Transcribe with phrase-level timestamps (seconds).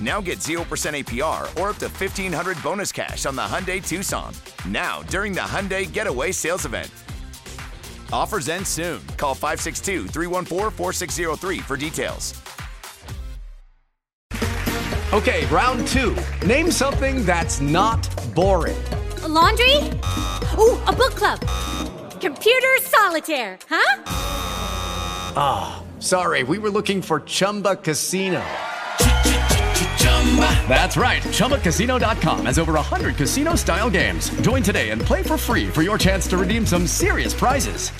[0.00, 4.34] Now get 0% APR or up to 1500 bonus cash on the Hyundai Tucson.
[4.68, 6.90] Now, during the Hyundai Getaway Sales Event.
[8.12, 9.00] Offers end soon.
[9.16, 12.34] Call 562 314 4603 for details.
[15.12, 16.16] Okay, round two.
[16.44, 18.76] Name something that's not boring.
[19.22, 19.76] A laundry?
[20.58, 21.40] Ooh, a book club.
[22.20, 24.02] Computer solitaire, huh?
[25.38, 28.44] Ah, oh, sorry, we were looking for Chumba Casino.
[30.68, 31.22] That's right.
[31.22, 34.28] ChumbaCasino.com has over 100 casino style games.
[34.42, 37.90] Join today and play for free for your chance to redeem some serious prizes.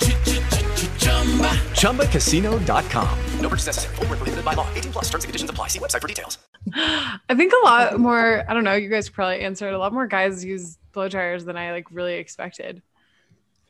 [1.79, 3.19] ChumbaCasino.com.
[3.39, 3.95] No purchase necessary.
[3.95, 4.67] Full prohibited by law.
[4.75, 5.69] 18 plus terms and conditions apply.
[5.69, 6.37] See website for details.
[6.75, 9.73] I think a lot more, I don't know, you guys probably answered.
[9.73, 12.81] A lot more guys use blow dryers than I like really expected.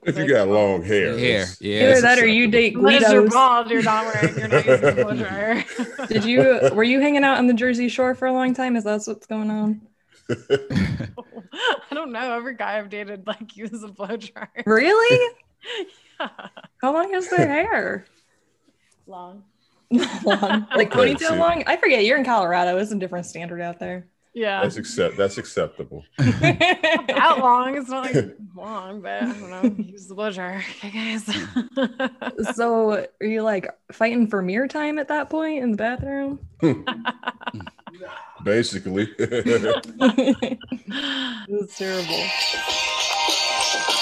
[0.03, 1.17] If you got long hair.
[1.17, 1.91] Hair, yeah.
[1.91, 5.03] Either that or you date Unless you're bald, you're not wearing, you're not using a
[5.03, 5.65] blow dryer.
[6.07, 8.75] Did you were you hanging out on the Jersey Shore for a long time?
[8.75, 9.81] Is that what's going on?
[10.29, 12.33] I don't know.
[12.33, 14.47] Every guy I've dated like uses a blow dryer.
[14.65, 15.29] Really?
[16.19, 16.29] Yeah.
[16.81, 18.05] How long is their hair?
[19.05, 19.43] Long.
[19.91, 20.67] long.
[20.75, 21.63] Like Okay, ponytail long?
[21.67, 22.05] I forget.
[22.05, 22.77] You're in Colorado.
[22.77, 24.07] It's a different standard out there.
[24.37, 24.61] Yeah.
[24.61, 25.17] That's accept.
[25.17, 26.05] That's acceptable.
[26.19, 27.75] that long.
[27.75, 29.83] It's not like long, but I don't know.
[29.83, 30.63] Use the blow dryer.
[30.77, 31.25] Okay, guys.
[32.55, 36.37] so are you like fighting for mirror time at that point in the bathroom?
[38.43, 39.07] Basically.
[39.17, 39.57] It's
[41.79, 42.23] terrible.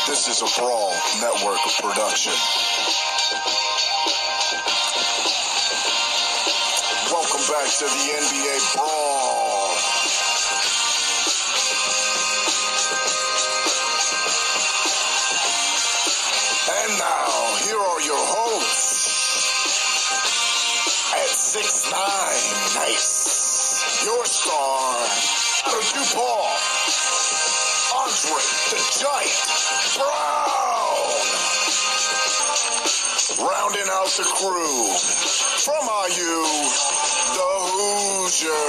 [0.06, 2.34] This is a Brawl Network production.
[7.10, 9.45] Welcome back to the NBA Brawl.
[24.46, 24.94] Your star,
[25.66, 26.06] Adam
[27.98, 29.42] Andre the Giant
[29.98, 31.26] Brown.
[33.42, 34.86] Rounding out the crew
[35.66, 36.46] from IU,
[37.34, 38.66] the Hoosier.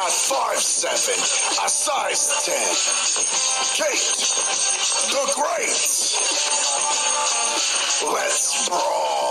[0.00, 2.56] At 5'7, a size 10.
[3.76, 4.08] Kate,
[5.12, 5.80] the Great.
[8.14, 9.21] Let's brawl.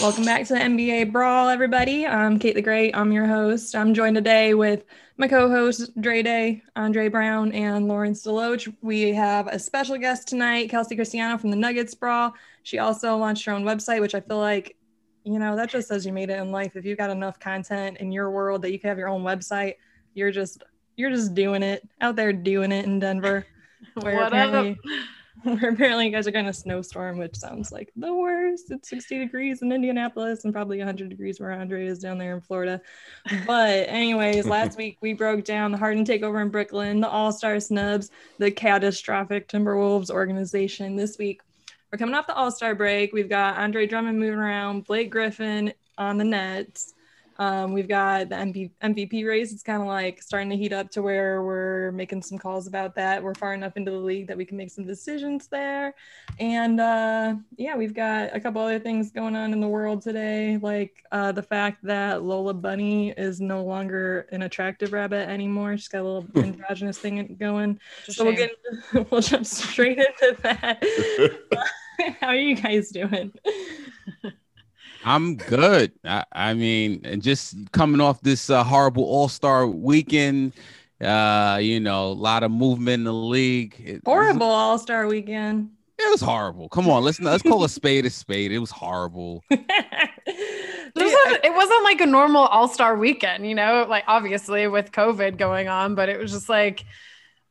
[0.00, 2.06] Welcome back to the NBA Brawl, everybody.
[2.06, 2.94] I'm Kate the Great.
[2.94, 3.74] I'm your host.
[3.74, 4.84] I'm joined today with
[5.16, 8.72] my co-host Dre Day, Andre Brown, and Lawrence Deloach.
[8.80, 12.32] We have a special guest tonight, Kelsey Cristiano from the Nuggets Brawl.
[12.62, 14.76] She also launched her own website, which I feel like,
[15.24, 16.76] you know, that just says you made it in life.
[16.76, 19.74] If you've got enough content in your world that you can have your own website,
[20.14, 20.62] you're just
[20.94, 23.44] you're just doing it out there doing it in Denver.
[23.94, 24.76] Where What up?
[25.52, 28.70] Apparently, where apparently you guys are getting a snowstorm, which sounds like the worst.
[28.70, 32.40] It's 60 degrees in Indianapolis and probably 100 degrees where Andre is down there in
[32.40, 32.80] Florida.
[33.46, 37.60] But, anyways, last week we broke down the Harden takeover in Brooklyn, the All Star
[37.60, 40.96] snubs, the catastrophic Timberwolves organization.
[40.96, 41.40] This week
[41.92, 43.12] we're coming off the All Star break.
[43.12, 46.94] We've got Andre Drummond moving around, Blake Griffin on the Nets.
[47.40, 49.52] Um, we've got the MP- MVP race.
[49.52, 52.94] It's kind of like starting to heat up to where we're making some calls about
[52.96, 53.22] that.
[53.22, 55.94] We're far enough into the league that we can make some decisions there.
[56.40, 60.58] And uh, yeah, we've got a couple other things going on in the world today,
[60.60, 65.76] like uh, the fact that Lola Bunny is no longer an attractive rabbit anymore.
[65.76, 67.78] She's got a little androgynous thing going.
[68.00, 68.48] It's a So we'll shame.
[68.92, 70.82] get we'll jump straight into that.
[72.20, 73.32] How are you guys doing?
[75.08, 75.92] I'm good.
[76.04, 80.52] I, I mean, and just coming off this uh, horrible All Star weekend,
[81.00, 83.74] uh, you know, a lot of movement in the league.
[83.82, 85.70] It, Horrible All Star Weekend.
[85.98, 86.68] It was horrible.
[86.68, 88.52] Come on, let's let's call a spade a spade.
[88.52, 89.42] It was horrible.
[90.96, 94.90] It wasn't, it wasn't like a normal All Star weekend, you know, like obviously with
[94.90, 96.84] COVID going on, but it was just like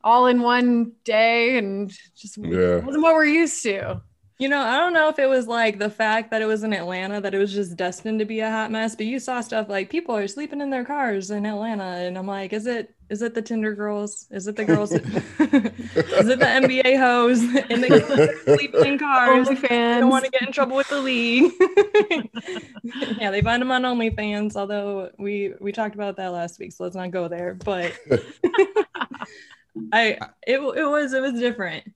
[0.03, 2.77] all in one day and just Yeah.
[2.77, 4.01] wasn't what we're used to.
[4.39, 6.71] You know, I don't know if it was like the fact that it was in
[6.71, 9.67] Atlanta that it was just destined to be a hot mess, but you saw stuff
[9.67, 13.23] like people are sleeping in their cars in Atlanta, and I'm like, is it is
[13.23, 14.27] it the Tinder girls?
[14.29, 14.91] Is it the girls?
[14.91, 17.41] is it the NBA hoes?
[17.41, 19.47] And they sleep in cars.
[19.47, 19.69] OnlyFans.
[19.69, 21.51] They don't want to get in trouble with the league.
[23.19, 24.55] yeah, they find them on OnlyFans.
[24.55, 27.55] Although we we talked about that last week, so let's not go there.
[27.55, 27.97] But
[29.91, 31.91] I it it was it was different.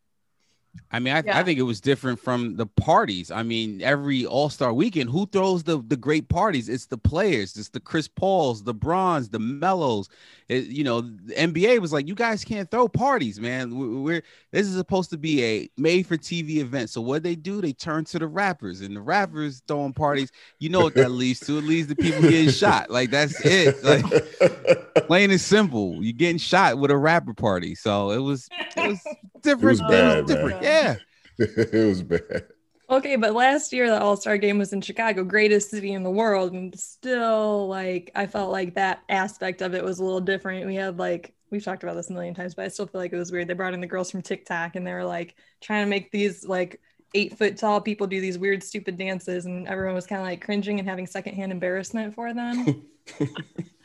[0.89, 1.37] I mean, I, Yeah.
[1.37, 3.29] I think it was different from the parties.
[3.31, 6.69] I mean, every All Star weekend, who throws the the great parties?
[6.69, 7.55] It's the players.
[7.57, 10.07] It's the Chris Pauls, the Brons, the Melos.
[10.49, 13.75] It, you know, the NBA was like, you guys can't throw parties, man.
[13.77, 16.89] We- We're this is supposed to be a made for TV event.
[16.89, 17.61] So what they do?
[17.61, 20.31] They turn to the rappers, and the rappers throwing parties.
[20.59, 21.57] You know what that leads to?
[21.57, 22.89] It leads to people getting shot.
[22.89, 23.81] Like that's it.
[23.83, 26.03] Like plain and simple.
[26.03, 27.75] You're getting shot with a rapper party.
[27.75, 28.47] So it was
[28.77, 28.99] it was
[29.41, 29.79] different.
[29.79, 30.61] It was bad, different.
[30.61, 30.63] man.
[30.63, 30.95] Yeah.
[31.39, 32.47] it was bad.
[32.89, 36.09] Okay, but last year the All Star game was in Chicago, greatest city in the
[36.09, 40.65] world, and still, like, I felt like that aspect of it was a little different.
[40.65, 43.13] We had like we've talked about this a million times, but I still feel like
[43.13, 43.47] it was weird.
[43.47, 46.45] They brought in the girls from TikTok, and they were like trying to make these
[46.45, 46.81] like
[47.13, 50.43] eight foot tall people do these weird, stupid dances, and everyone was kind of like
[50.43, 52.83] cringing and having secondhand embarrassment for them.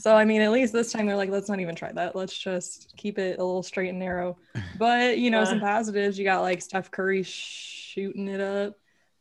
[0.00, 2.16] So I mean, at least this time they're like, let's not even try that.
[2.16, 4.38] Let's just keep it a little straight and narrow.
[4.78, 6.18] But you know, some positives.
[6.18, 8.78] You got like Steph Curry shooting it up,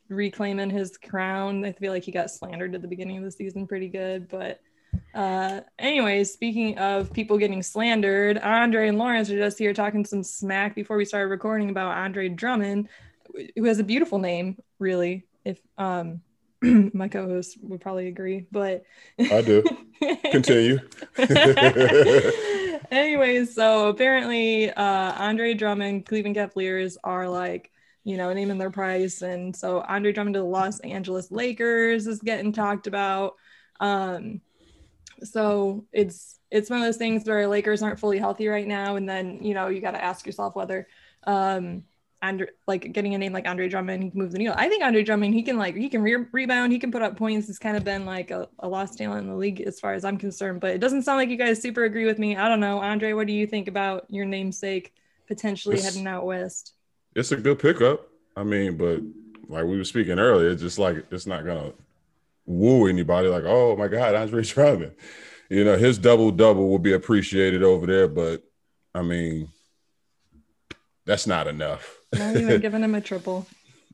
[0.08, 1.66] reclaiming his crown.
[1.66, 4.30] I feel like he got slandered at the beginning of the season pretty good.
[4.30, 4.62] But
[5.14, 10.24] uh anyways, speaking of people getting slandered, Andre and Lawrence are just here talking some
[10.24, 12.88] smack before we started recording about Andre Drummond,
[13.58, 15.26] who has a beautiful name, really.
[15.44, 16.22] If um
[16.94, 18.84] my co-host would probably agree, but
[19.32, 19.64] I do.
[20.32, 20.80] Continue.
[22.92, 27.72] Anyways, so apparently uh Andre Drummond, Cleveland Cavaliers are like,
[28.04, 29.22] you know, naming their price.
[29.22, 33.36] And so Andre Drummond to the Los Angeles Lakers is getting talked about.
[33.80, 34.42] Um
[35.24, 38.96] so it's it's one of those things where Lakers aren't fully healthy right now.
[38.96, 40.88] And then, you know, you gotta ask yourself whether
[41.26, 41.84] um
[42.22, 44.54] Andre, like getting a name like Andre Drummond, he can move the needle.
[44.58, 47.16] I think Andre Drummond, he can like he can re- rebound, he can put up
[47.16, 47.48] points.
[47.48, 50.04] He's kind of been like a, a lost talent in the league as far as
[50.04, 50.60] I'm concerned.
[50.60, 52.36] But it doesn't sound like you guys super agree with me.
[52.36, 53.14] I don't know, Andre.
[53.14, 54.94] What do you think about your namesake
[55.28, 56.74] potentially It's- heading out west?
[57.16, 58.08] it's a good pickup.
[58.36, 59.00] I mean, but
[59.48, 61.72] like we were speaking earlier, it's just like it's not gonna
[62.46, 63.28] woo anybody.
[63.30, 64.92] Like, oh my God, Andre Drummond.
[65.50, 68.44] You know, his double double will be appreciated over there, but
[68.94, 69.50] I mean,
[71.06, 71.99] that's not enough.
[72.14, 73.48] Not even giving him a triple.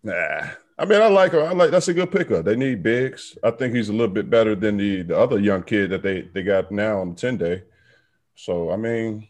[0.04, 0.48] Nah.
[0.78, 1.42] I mean, I like him.
[1.42, 2.46] I like that's a good pickup.
[2.46, 3.38] They need bigs.
[3.44, 6.22] I think he's a little bit better than the the other young kid that they
[6.34, 7.64] they got now on the 10 day.
[8.36, 9.28] So I mean,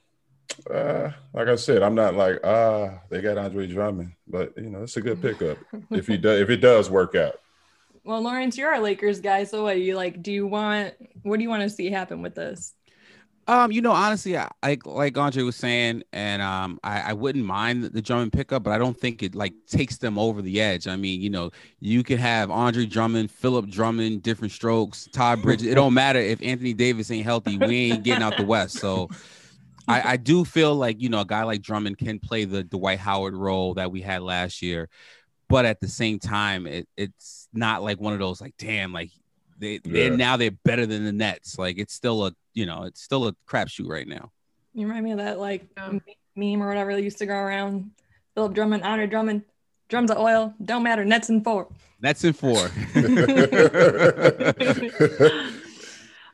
[0.71, 4.83] uh, like I said, I'm not like ah they got Andre Drummond, but you know
[4.83, 5.57] it's a good pickup
[5.91, 7.35] if he does if it does work out.
[8.03, 10.21] Well, Lawrence, you're a Lakers guy, so what are you like?
[10.21, 10.93] Do you want?
[11.23, 12.73] What do you want to see happen with this?
[13.47, 17.45] Um, you know, honestly, I, like like Andre was saying, and um, I, I wouldn't
[17.45, 20.87] mind the, Drummond pickup, but I don't think it like takes them over the edge.
[20.87, 25.67] I mean, you know, you could have Andre Drummond, Philip Drummond, different strokes, Todd Bridges.
[25.67, 27.57] It don't matter if Anthony Davis ain't healthy.
[27.59, 28.79] We ain't getting out the West.
[28.79, 29.09] So
[29.87, 32.99] I, I do feel like you know a guy like Drummond can play the Dwight
[32.99, 34.89] Howard role that we had last year,
[35.49, 39.11] but at the same time, it, it's not like one of those like damn like
[39.59, 41.59] they they now they're better than the Nets.
[41.59, 44.31] Like it's still a you know it's still a crapshoot right now.
[44.73, 45.85] You remind me of that like Yeah.
[45.89, 46.01] m-
[46.35, 47.91] meme or whatever that used to go around.
[48.33, 49.43] Philip Drummond, Andre Drummond,
[49.87, 51.67] drums of oil, don't matter, nets and four.
[52.01, 52.57] That's in four.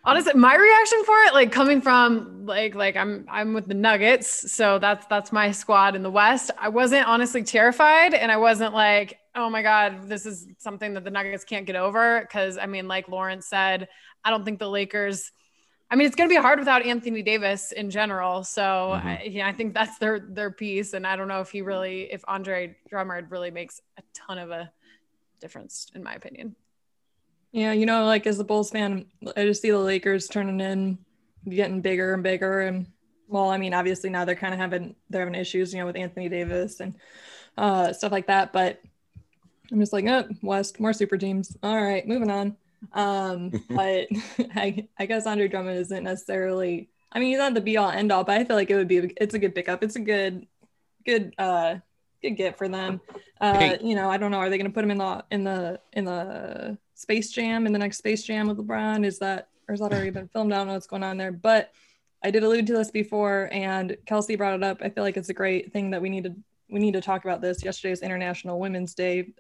[0.04, 4.52] honestly my reaction for it like coming from like like i'm i'm with the nuggets
[4.52, 8.74] so that's that's my squad in the west i wasn't honestly terrified and i wasn't
[8.74, 12.66] like oh my god this is something that the nuggets can't get over because i
[12.66, 13.88] mean like lawrence said
[14.26, 15.32] i don't think the lakers
[15.92, 19.06] i mean it's going to be hard without anthony davis in general so Mhm.
[19.06, 22.12] I, yeah, I think that's their their piece and i don't know if he really
[22.12, 24.72] if andre drummond really makes a ton of a
[25.40, 26.56] difference in my opinion
[27.52, 29.06] Yeah, you know, like as a Bulls fan,
[29.36, 30.98] I just see the Lakers turning in,
[31.50, 32.62] getting bigger and bigger.
[32.62, 32.88] And
[33.28, 35.98] well, I mean, obviously now they're kind of having they're having issues, you know, with
[35.98, 36.96] Anthony Davis and
[37.58, 38.54] uh, stuff like that.
[38.54, 38.82] But
[39.72, 41.58] I'm just like, oh, West, more super teams.
[41.64, 42.56] All right, moving on.
[42.94, 44.08] Um, but
[44.56, 46.90] I, I guess Andre Drummond isn't necessarily.
[47.12, 48.88] I mean, he's not the be all end all, but I feel like it would
[48.88, 49.14] be.
[49.20, 49.84] It's a good pickup.
[49.84, 50.48] It's a good,
[51.06, 51.76] good, uh,
[52.22, 53.02] good get for them.
[53.40, 53.78] Uh, Hey.
[53.82, 54.38] you know, I don't know.
[54.38, 57.74] Are they going to put him in the in the in the Space Jam in
[57.74, 59.06] the next Space Jam with LeBron?
[59.06, 60.54] Is that or has that already been filmed?
[60.54, 61.72] I don't know what's going on there, but
[62.24, 64.78] I did allude to this before, and Kelsey brought it up.
[64.82, 66.36] I feel like it's a great thing that we need to
[66.70, 67.64] we need to talk about this.
[67.64, 69.34] Yesterday is International Women's Day.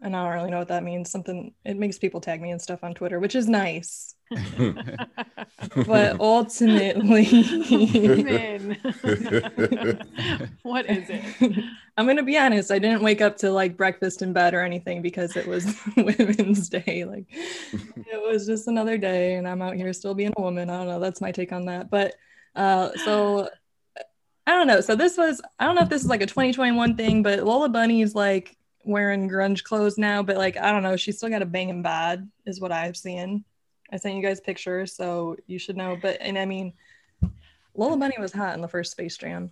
[0.00, 1.10] And I don't really know what that means.
[1.10, 4.14] Something it makes people tag me and stuff on Twitter, which is nice.
[5.86, 7.26] but ultimately,
[8.22, 8.76] Man.
[10.62, 11.64] what is it?
[11.96, 12.70] I'm gonna be honest.
[12.70, 16.68] I didn't wake up to like breakfast in bed or anything because it was Women's
[16.68, 17.04] Day.
[17.04, 20.70] Like it was just another day, and I'm out here still being a woman.
[20.70, 21.00] I don't know.
[21.00, 21.90] That's my take on that.
[21.90, 22.14] But
[22.54, 23.48] uh, so
[24.46, 24.80] I don't know.
[24.80, 27.68] So this was I don't know if this is like a 2021 thing, but Lola
[27.68, 30.22] Bunny's like wearing grunge clothes now.
[30.22, 33.44] But like I don't know, she's still got a banging bod, is what I've seen.
[33.90, 35.96] I sent you guys pictures, so you should know.
[36.00, 36.72] But and I mean,
[37.74, 39.50] Lola Bunny was hot in the first Space Jam.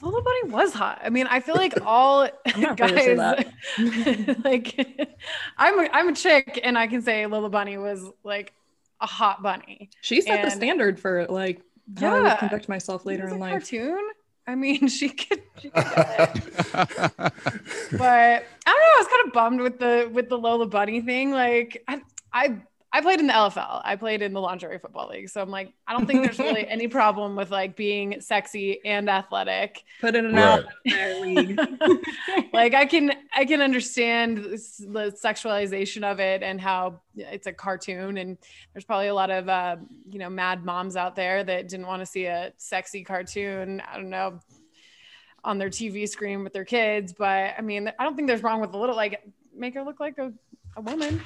[0.00, 1.00] Lola Bunny was hot.
[1.04, 3.44] I mean, I feel like all not afraid to
[3.76, 5.08] say guys like
[5.56, 8.52] I'm a, I'm a chick and I can say Lola Bunny was like
[9.00, 9.90] a hot bunny.
[10.00, 11.62] She set the standard for like
[11.98, 13.50] how I would conduct myself later in life.
[13.52, 14.02] cartoon.
[14.46, 16.44] I mean, she could, she could get it.
[16.72, 17.32] but
[18.00, 18.94] I don't know.
[18.94, 21.30] I was kind of bummed with the with the Lola Bunny thing.
[21.30, 22.00] Like I
[22.32, 22.56] I
[22.96, 23.80] I played in the LFL.
[23.84, 25.28] I played in the lingerie football league.
[25.28, 29.10] So I'm like, I don't think there's really any problem with like being sexy and
[29.10, 29.82] athletic.
[30.00, 30.64] Put it in Right.
[30.86, 31.58] out league.
[32.52, 37.52] like I can I can understand this- the sexualization of it and how it's a
[37.52, 38.38] cartoon and
[38.72, 39.74] there's probably a lot of uh,
[40.08, 43.96] you know mad moms out there that didn't want to see a sexy cartoon I
[43.96, 44.38] don't know
[45.42, 48.60] on their TV screen with their kids but I mean I don't think there's wrong
[48.60, 49.20] with a little like
[49.52, 50.32] make her look like a,
[50.76, 51.20] a woman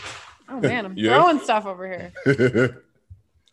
[0.49, 1.15] oh man I'm Yeah.
[1.15, 2.13] throwing stuff over here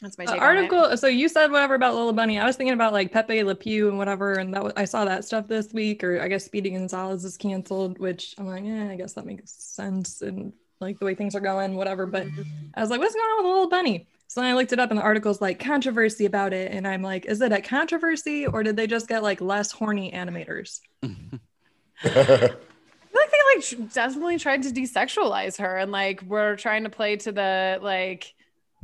[0.01, 0.71] that's my The take on it.
[0.71, 0.97] article.
[0.97, 2.37] So you said whatever about Lola Bunny.
[2.37, 5.05] I was thinking about like Pepe Le Pew and whatever, and that was, I saw
[5.05, 6.03] that stuff this week.
[6.03, 9.51] Or I guess Speedy Gonzalez is canceled, which I'm like, yeah, I guess that makes
[9.51, 12.05] sense and like the way things are going, whatever.
[12.05, 12.27] But
[12.75, 14.05] I was like, what's going on with Lola Bunny?
[14.27, 17.01] So then I looked it up, and the article's like controversy about it, and I'm
[17.01, 20.81] like, is it a controversy or did they just get like less horny animators?
[23.17, 26.83] I feel like they like tr- definitely tried to desexualize her and like we're trying
[26.83, 28.33] to play to the like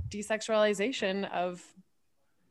[0.09, 1.61] desexualization of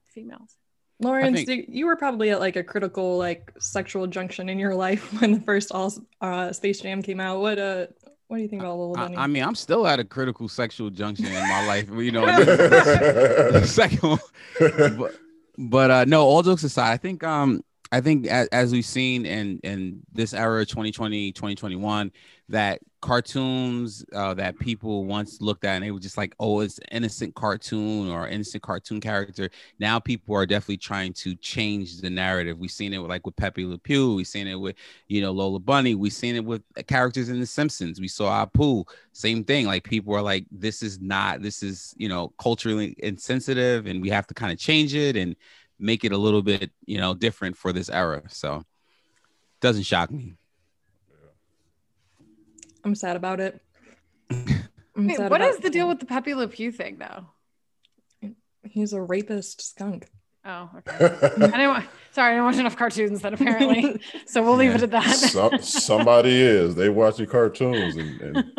[0.05, 0.57] females.
[1.03, 5.21] Lawrence, think- you were probably at like a critical like sexual junction in your life
[5.21, 7.41] when the first all uh, Space Jam came out.
[7.41, 7.87] What uh,
[8.29, 9.17] what do you think about Lola I, Bunny?
[9.17, 11.89] I mean, I'm still at a critical sexual junction in my life.
[11.91, 14.19] You know, second one.
[14.59, 15.15] But,
[15.59, 19.27] but uh, no, all jokes aside, I think um I think as, as we've seen
[19.27, 22.13] in in this era of 2020 2021
[22.49, 26.79] that cartoons uh, that people once looked at and they were just like oh it's
[26.93, 29.51] innocent cartoon or innocent cartoon character.
[29.81, 32.59] Now people are definitely trying to change the narrative.
[32.59, 34.15] We've seen it with, like with Pepe Le Pew.
[34.15, 34.77] We've seen it with
[35.09, 35.97] you know Lola Bunny.
[35.97, 38.01] We've seen it with characters in the Simpsons.
[38.01, 39.67] We saw Apu same thing.
[39.67, 44.11] Like people are like this is not this is you know culturally insensitive and we
[44.11, 45.35] have to kind of change it and
[45.81, 48.63] make it a little bit you know different for this era so
[49.61, 50.37] doesn't shock me
[52.85, 53.61] I'm sad about it.
[54.31, 58.33] I'm Wait, sad what about is the deal with the Pepe Le Pew thing though?
[58.63, 60.09] He's a rapist skunk.
[60.45, 61.05] Oh, okay.
[61.05, 64.01] I didn't want, sorry, I didn't watch enough cartoons then apparently.
[64.27, 65.05] So we'll leave it at that.
[65.17, 66.75] Some, somebody is.
[66.75, 68.53] They watching cartoons and, and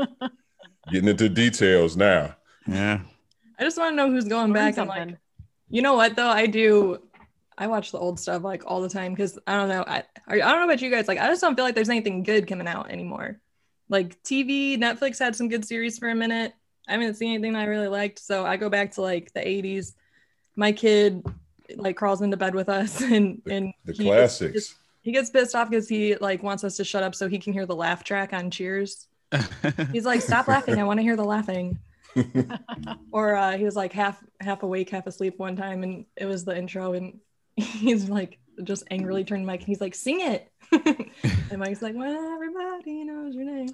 [0.91, 2.35] getting into details now.
[2.67, 2.99] yeah
[3.57, 5.09] I just want to know who's going Learn back and something.
[5.09, 5.17] like,
[5.69, 6.27] you know what though?
[6.27, 7.01] I do.
[7.57, 9.83] I watch the old stuff like all the time because I don't know.
[9.87, 11.07] I I don't know about you guys.
[11.07, 13.39] Like I just don't feel like there's anything good coming out anymore.
[13.89, 16.53] Like TV, Netflix had some good series for a minute.
[16.87, 19.41] I haven't seen anything that I really liked, so I go back to like the
[19.41, 19.93] '80s.
[20.55, 21.25] My kid
[21.75, 24.75] like crawls into bed with us, and and The he gets- classics.
[25.01, 27.53] he gets pissed off because he like wants us to shut up so he can
[27.53, 29.07] hear the laugh track on Cheers.
[29.91, 30.77] He's like, "Stop laughing!
[30.79, 31.79] I want to hear the laughing."
[33.11, 36.43] or uh, he was like half half awake, half asleep one time, and it was
[36.45, 37.19] the intro, and
[37.55, 41.95] he's like just angrily turned to Mike, and he's like, "Sing it!" and Mike's like,
[41.95, 43.69] "Well, everybody knows your name."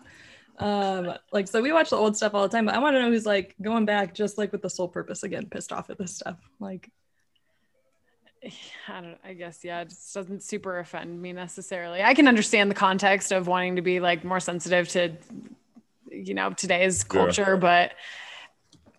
[0.60, 3.01] Um, like so, we watch the old stuff all the time, but I want to
[3.01, 5.98] know who's like going back, just like with the sole purpose again, pissed off at
[6.00, 6.38] this stuff.
[6.60, 6.89] Like,
[8.88, 12.01] I don't I guess yeah, it just doesn't super offend me necessarily.
[12.01, 15.15] I can understand the context of wanting to be like more sensitive to
[16.10, 17.19] you know today's Yeah.
[17.25, 17.91] culture, but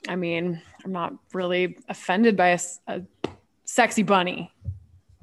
[0.08, 3.02] I mean, I'm not really offended by a, s- a
[3.68, 4.50] sexy bunny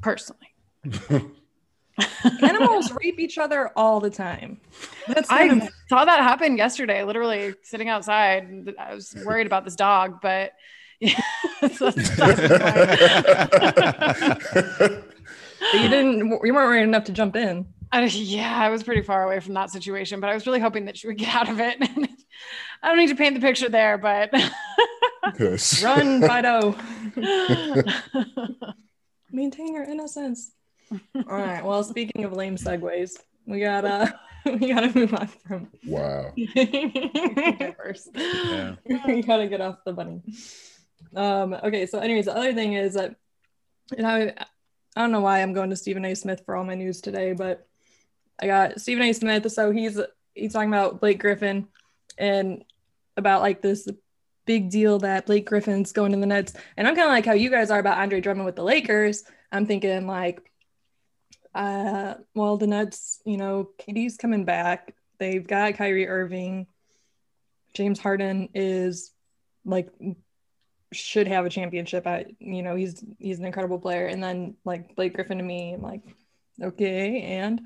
[0.02, 0.54] personally.
[2.42, 4.62] animals rape each other all the time.
[5.08, 8.70] That's I saw that happen yesterday, literally sitting outside.
[8.80, 10.52] I was worried about this dog, but
[11.00, 11.20] yeah,
[11.74, 11.88] so
[15.74, 16.20] you didn't.
[16.20, 17.66] You weren't worried enough to jump in.
[17.92, 20.86] I, yeah, I was pretty far away from that situation, but I was really hoping
[20.86, 21.78] that she would get out of it.
[22.82, 24.32] I don't need to paint the picture there, but
[25.84, 26.76] Run, Fido.
[29.32, 30.52] Maintain your innocence.
[30.92, 31.64] All right.
[31.66, 36.32] Well, speaking of lame segues, we gotta we gotta move on from Wow.
[37.78, 38.10] First.
[38.14, 38.76] Yeah.
[38.86, 40.22] we gotta get off the bunny.
[41.16, 43.16] Um, okay, so anyways, the other thing is that
[43.98, 44.34] and I
[44.96, 46.16] I don't know why I'm going to Stephen A.
[46.16, 47.68] Smith for all my news today, but
[48.40, 49.14] I got Stephen A.
[49.14, 49.52] Smith.
[49.52, 50.00] So he's
[50.34, 51.68] he's talking about Blake Griffin
[52.18, 52.64] and
[53.18, 53.88] about like this
[54.46, 56.54] big deal that Blake Griffin's going to the Nets.
[56.78, 59.24] And I'm kind of like how you guys are about Andre Drummond with the Lakers.
[59.52, 60.42] I'm thinking like,
[61.54, 64.94] uh, well, the Nets, you know, KD's coming back.
[65.18, 66.68] They've got Kyrie Irving.
[67.74, 69.12] James Harden is
[69.66, 69.90] like
[70.92, 72.06] should have a championship.
[72.06, 74.08] I, you know, he's he's an incredible player.
[74.08, 76.02] And then like Blake Griffin to me, I'm like,
[76.62, 77.62] okay, and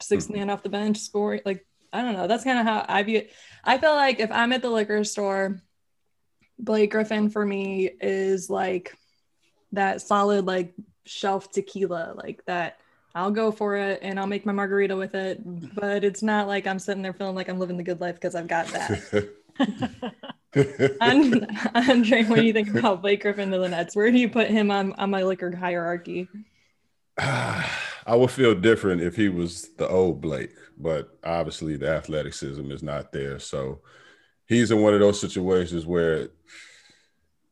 [0.00, 1.42] 6 man off the bench scoring.
[1.44, 2.26] Like, I don't know.
[2.26, 3.32] That's kind of how I view it.
[3.64, 5.60] I feel like if I'm at the liquor store,
[6.58, 8.96] Blake Griffin for me is like
[9.72, 12.78] that solid like shelf tequila, like that.
[13.14, 15.40] I'll go for it and I'll make my margarita with it,
[15.74, 18.34] but it's not like I'm sitting there feeling like I'm living the good life because
[18.34, 19.32] I've got that.
[21.00, 23.94] And Andre, what do you think about Blake Griffin to the Nets?
[23.94, 26.28] Where do you put him on, on my liquor hierarchy?
[27.18, 32.82] I would feel different if he was the old Blake, but obviously the athleticism is
[32.82, 33.38] not there.
[33.38, 33.80] So
[34.46, 36.28] he's in one of those situations where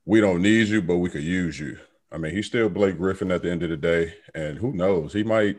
[0.05, 1.79] we don't need you, but we could use you.
[2.13, 5.13] I mean, he's still Blake Griffin at the end of the day, and who knows?
[5.13, 5.59] He might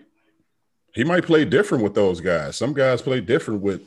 [0.94, 2.56] he might play different with those guys.
[2.56, 3.82] Some guys play different with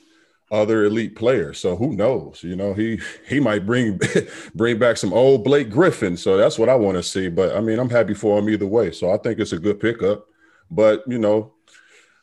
[0.50, 1.58] other elite players.
[1.58, 2.42] So who knows?
[2.42, 4.00] You know, he he might bring
[4.54, 6.16] bring back some old Blake Griffin.
[6.16, 7.28] So that's what I want to see.
[7.28, 8.90] But I mean, I'm happy for him either way.
[8.90, 10.26] So I think it's a good pickup.
[10.70, 11.54] But you know,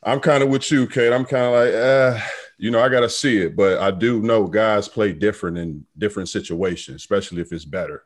[0.04, 1.14] I'm kind of with you, Kate.
[1.14, 2.20] I'm kind of like, uh,
[2.58, 3.56] you know, I got to see it.
[3.56, 8.04] But I do know guys play different in different situations, especially if it's better.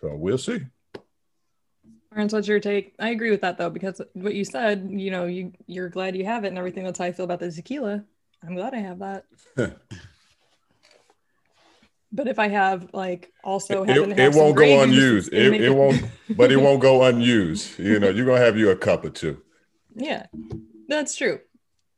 [0.00, 0.60] So we'll see.
[2.12, 2.94] Lawrence, what's your take?
[2.98, 6.24] I agree with that though, because what you said, you know, you you're glad you
[6.26, 6.84] have it and everything.
[6.84, 8.04] That's how I feel about the tequila.
[8.44, 9.24] I'm glad I have that.
[12.12, 15.32] but if I have like also happen It, it won't go unused.
[15.32, 16.02] it's gonna It, it won't,
[16.36, 17.78] but it won't go unused.
[17.78, 19.40] You know, you're gonna have you a cup or two.
[19.94, 20.26] Yeah,
[20.88, 21.40] that's true.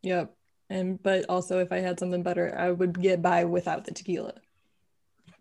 [0.02, 0.34] Yep.
[0.70, 4.34] And but also, if I had something better, I would get by without the tequila.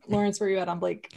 [0.07, 1.15] Lawrence, where you at on Blake?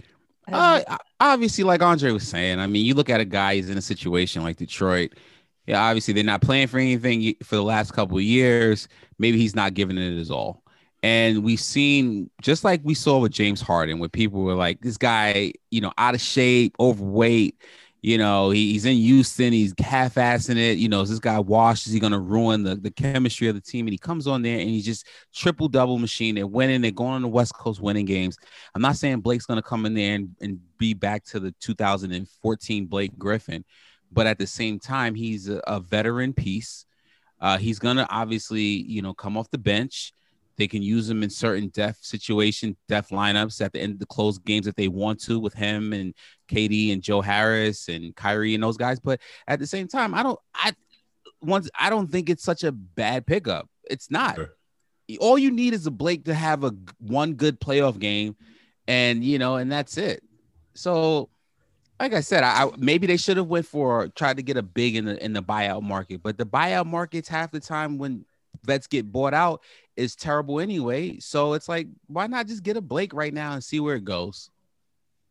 [0.50, 0.80] Uh,
[1.18, 3.82] obviously, like Andre was saying, I mean, you look at a guy who's in a
[3.82, 5.14] situation like Detroit.
[5.66, 8.88] Yeah, obviously they're not playing for anything for the last couple of years.
[9.18, 10.62] Maybe he's not giving it his all.
[11.02, 14.96] And we've seen just like we saw with James Harden, where people were like, this
[14.96, 17.56] guy, you know, out of shape, overweight.
[18.02, 20.78] You know, he, he's in Houston, he's half-assing it.
[20.78, 21.88] You know, is this guy washed?
[21.88, 23.86] Is he gonna ruin the, the chemistry of the team?
[23.86, 26.36] And he comes on there and he's just triple double machine.
[26.36, 28.36] They're winning, they're going on the West Coast winning games.
[28.74, 32.86] I'm not saying Blake's gonna come in there and, and be back to the 2014
[32.86, 33.64] Blake Griffin,
[34.12, 36.86] but at the same time, he's a, a veteran piece.
[37.40, 40.12] Uh, he's gonna obviously, you know, come off the bench.
[40.56, 44.06] They can use him in certain def situation, def lineups at the end of the
[44.06, 46.14] close games if they want to with him and
[46.48, 48.98] KD and Joe Harris and Kyrie and those guys.
[48.98, 50.72] But at the same time, I don't I
[51.42, 53.68] once I don't think it's such a bad pickup.
[53.84, 54.38] It's not.
[55.20, 58.34] All you need is a Blake to have a one good playoff game,
[58.88, 60.22] and you know, and that's it.
[60.74, 61.28] So,
[61.98, 64.62] like I said, I, I maybe they should have went for tried to get a
[64.62, 68.24] big in the in the buyout market, but the buyout markets half the time when
[68.64, 69.62] vets get bought out
[69.96, 71.18] is terrible anyway.
[71.20, 74.04] So it's like, why not just get a Blake right now and see where it
[74.04, 74.50] goes?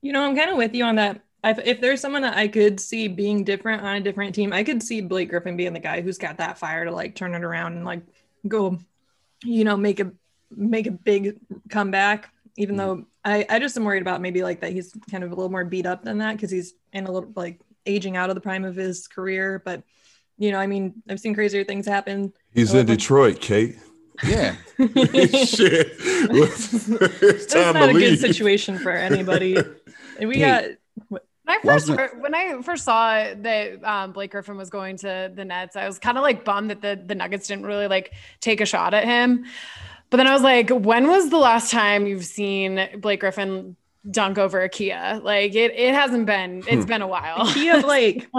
[0.01, 1.21] You know, I'm kind of with you on that.
[1.43, 4.63] If, if there's someone that I could see being different on a different team, I
[4.63, 7.43] could see Blake Griffin being the guy who's got that fire to like turn it
[7.43, 8.01] around and like
[8.47, 8.79] go,
[9.43, 10.11] you know, make a
[10.49, 11.37] make a big
[11.69, 12.31] comeback.
[12.57, 15.35] Even though I I just am worried about maybe like that he's kind of a
[15.35, 18.35] little more beat up than that because he's in a little like aging out of
[18.35, 19.61] the prime of his career.
[19.63, 19.83] But
[20.37, 22.33] you know, I mean, I've seen crazier things happen.
[22.53, 23.77] He's in Detroit, Kate.
[24.23, 24.55] Yeah.
[24.77, 25.93] Shit.
[25.99, 26.87] it's
[27.53, 29.57] That's not to a good situation for anybody.
[30.17, 30.41] And we Hey.
[30.41, 30.63] got
[31.09, 35.29] When I first heard, when I first saw that um, Blake Griffin was going to
[35.35, 38.13] the Nets, I was kind of like bummed that the the Nuggets didn't really like
[38.39, 39.43] take a shot at him.
[40.09, 43.75] But then I was like, when was the last time you've seen Blake Griffin
[44.09, 45.19] dunk over a Kia?
[45.23, 46.63] Like it it hasn't been.
[46.67, 47.45] It's been a while.
[47.53, 48.27] Kia Blake.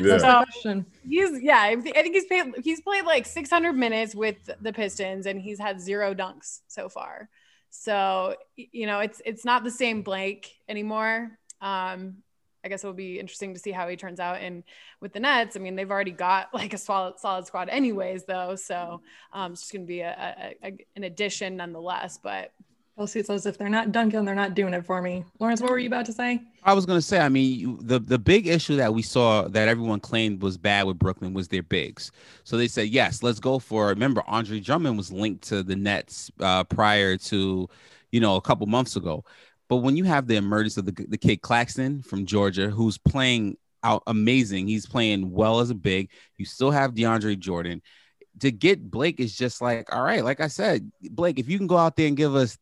[0.00, 0.18] Yeah.
[0.18, 0.86] So question.
[1.08, 5.40] he's yeah, I think he's played he's played like 600 minutes with the Pistons and
[5.40, 7.30] he's had zero dunks so far.
[7.70, 11.38] So you know, it's it's not the same Blake anymore.
[11.60, 12.18] Um,
[12.66, 14.64] I guess it'll be interesting to see how he turns out in
[15.00, 15.56] with the Nets.
[15.56, 18.56] I mean, they've already got like a solid solid squad anyways, though.
[18.56, 19.00] So
[19.32, 22.18] um, it's just going to be a, a, a, an addition nonetheless.
[22.20, 22.52] But
[22.96, 25.24] Kelsey says if they're not dunking, they're not doing it for me.
[25.38, 26.42] Lawrence, what were you about to say?
[26.64, 29.68] I was gonna say, I mean, you, the the big issue that we saw that
[29.68, 32.10] everyone claimed was bad with Brooklyn was their bigs.
[32.42, 33.86] So they said, yes, let's go for.
[33.86, 33.90] it.
[33.90, 37.68] Remember, Andre Drummond was linked to the Nets uh, prior to,
[38.10, 39.24] you know, a couple months ago.
[39.68, 43.56] But when you have the emergence of the the kid Claxton from Georgia, who's playing
[43.82, 46.10] out amazing, he's playing well as a big.
[46.36, 47.82] You still have DeAndre Jordan.
[48.40, 51.66] To get Blake is just like, all right, like I said, Blake, if you can
[51.66, 52.58] go out there and give us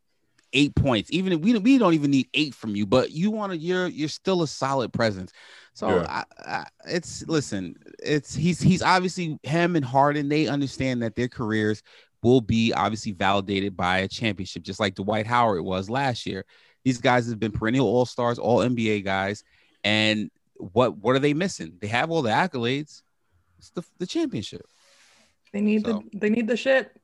[0.55, 1.11] eight points.
[1.11, 3.87] Even if we we don't even need eight from you, but you want to you're
[3.87, 5.31] you're still a solid presence.
[5.73, 6.05] So Yeah.
[6.07, 10.29] I, I, it's listen, it's he's he's obviously him and Harden.
[10.29, 11.83] They understand that their careers
[12.23, 16.45] will be obviously validated by a championship, just like Dwight Howard was last year.
[16.85, 19.43] These guys have been perennial All Stars, All NBA guys,
[19.83, 21.73] and what what are they missing?
[21.81, 23.01] They have all the accolades.
[23.57, 24.65] It's the the championship.
[25.51, 26.95] They need So- the they need the shit.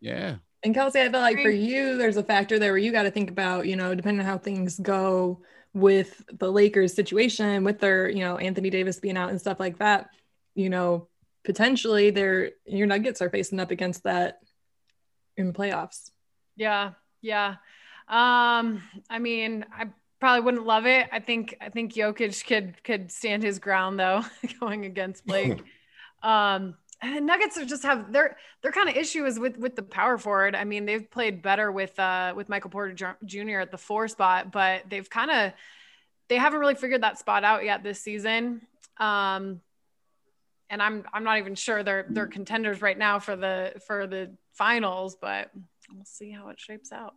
[0.00, 0.36] Yeah.
[0.62, 3.10] And Kelsey, I feel like for you, there's a factor there where you got to
[3.10, 5.40] think about, you know, depending on how things go
[5.72, 9.78] with the Lakers situation, with their, you know, Anthony Davis being out and stuff like
[9.78, 10.10] that,
[10.54, 11.08] you know,
[11.44, 14.40] potentially their your Nuggets are facing up against that
[15.36, 16.10] in playoffs.
[16.56, 17.56] Yeah, yeah.
[18.10, 19.86] Um, I mean, I
[20.18, 21.08] probably wouldn't love it.
[21.12, 24.24] I think I think Jokic could could stand his ground though,
[24.60, 25.62] going against Blake.
[26.22, 29.82] um, and Nuggets are just have their their kind of issue is with with the
[29.82, 30.54] power forward.
[30.54, 33.24] I mean, they've played better with uh with Michael Porter Jr.
[33.24, 33.60] Jr.
[33.60, 35.52] at the four spot, but they've kind of
[36.28, 38.62] they haven't really figured that spot out yet this season.
[38.98, 39.60] Um,
[40.68, 44.32] and I'm I'm not even sure they're they're contenders right now for the for the
[44.52, 45.50] finals, but
[45.92, 47.14] we'll see how it shapes out.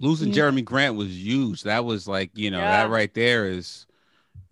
[0.00, 0.44] Losing Yeah.
[0.44, 1.62] Jerami Grant was huge.
[1.64, 2.82] That was like, you know, Yeah.
[2.84, 3.86] that right there is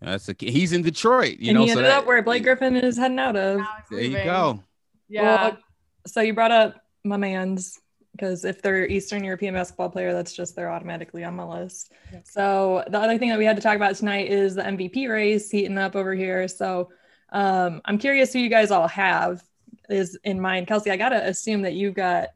[0.00, 1.64] that's a he's in Detroit, you and know.
[1.64, 3.60] he so that, up where Blake Griffin is heading out of.
[3.90, 4.62] There you go.
[5.08, 5.22] Yeah.
[5.22, 5.58] Well,
[6.06, 7.78] so you brought up my man's
[8.12, 11.92] because if they're Eastern European basketball player, that's just they're automatically on my list.
[12.24, 15.50] So the other thing that we had to talk about tonight is the MVP race
[15.50, 16.48] heating up over here.
[16.48, 16.90] So
[17.32, 19.42] um, I'm curious who you guys all have
[19.88, 20.66] is in mind.
[20.66, 22.28] Kelsey, I gotta assume that you got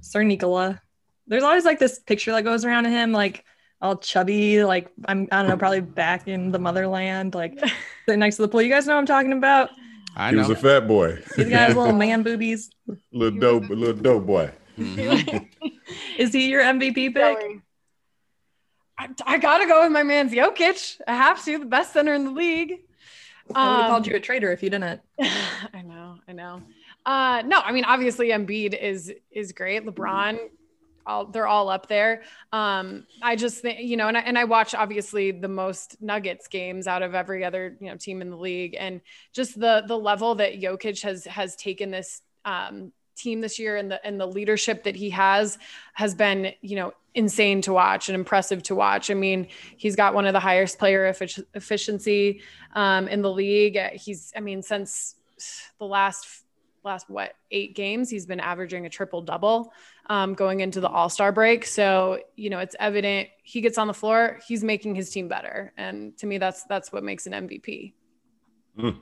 [0.00, 0.80] Sir Nikola.
[1.26, 3.44] There's always like this picture that goes around of him, like
[3.80, 7.58] all chubby, like I'm I don't know, probably back in the motherland, like
[8.06, 8.62] sitting next to the pool.
[8.62, 9.70] You guys know what I'm talking about?
[10.16, 10.42] I He know.
[10.42, 12.70] was a fat boy, He's got his little man boobies.
[13.12, 14.50] little dope, little dope boy.
[14.78, 15.48] Mhm.
[16.18, 17.60] Is he your MVP pick?
[18.98, 21.00] I, I gotta go with my man's Jokic.
[21.06, 22.80] I have to, the best center in the league.
[23.54, 25.00] I would have Um, called you a traitor if you didn't.
[25.20, 26.62] I know, I know.
[27.04, 29.84] Uh, no, I mean obviously Embiid is is great.
[29.84, 30.38] LeBron,
[31.06, 32.22] all they're all up there.
[32.52, 36.48] Um, I just think you know, and I, and I watch obviously the most Nuggets
[36.48, 39.00] games out of every other you know team in the league, and
[39.32, 43.90] just the the level that Jokic has has taken this um, team this year and
[43.90, 45.58] the and the leadership that he has
[45.94, 49.10] has been you know insane to watch and impressive to watch.
[49.10, 52.42] I mean, he's got one of the highest player effic- efficiency
[52.74, 53.78] um, in the league.
[53.92, 55.14] He's, I mean, since
[55.78, 56.43] the last
[56.84, 59.72] last what eight games, he's been averaging a triple double
[60.06, 61.66] um, going into the All Star break.
[61.66, 65.72] So you know, it's evident he gets on the floor, he's making his team better,
[65.76, 67.92] and to me, that's that's what makes an MVP.
[68.78, 68.96] Mm.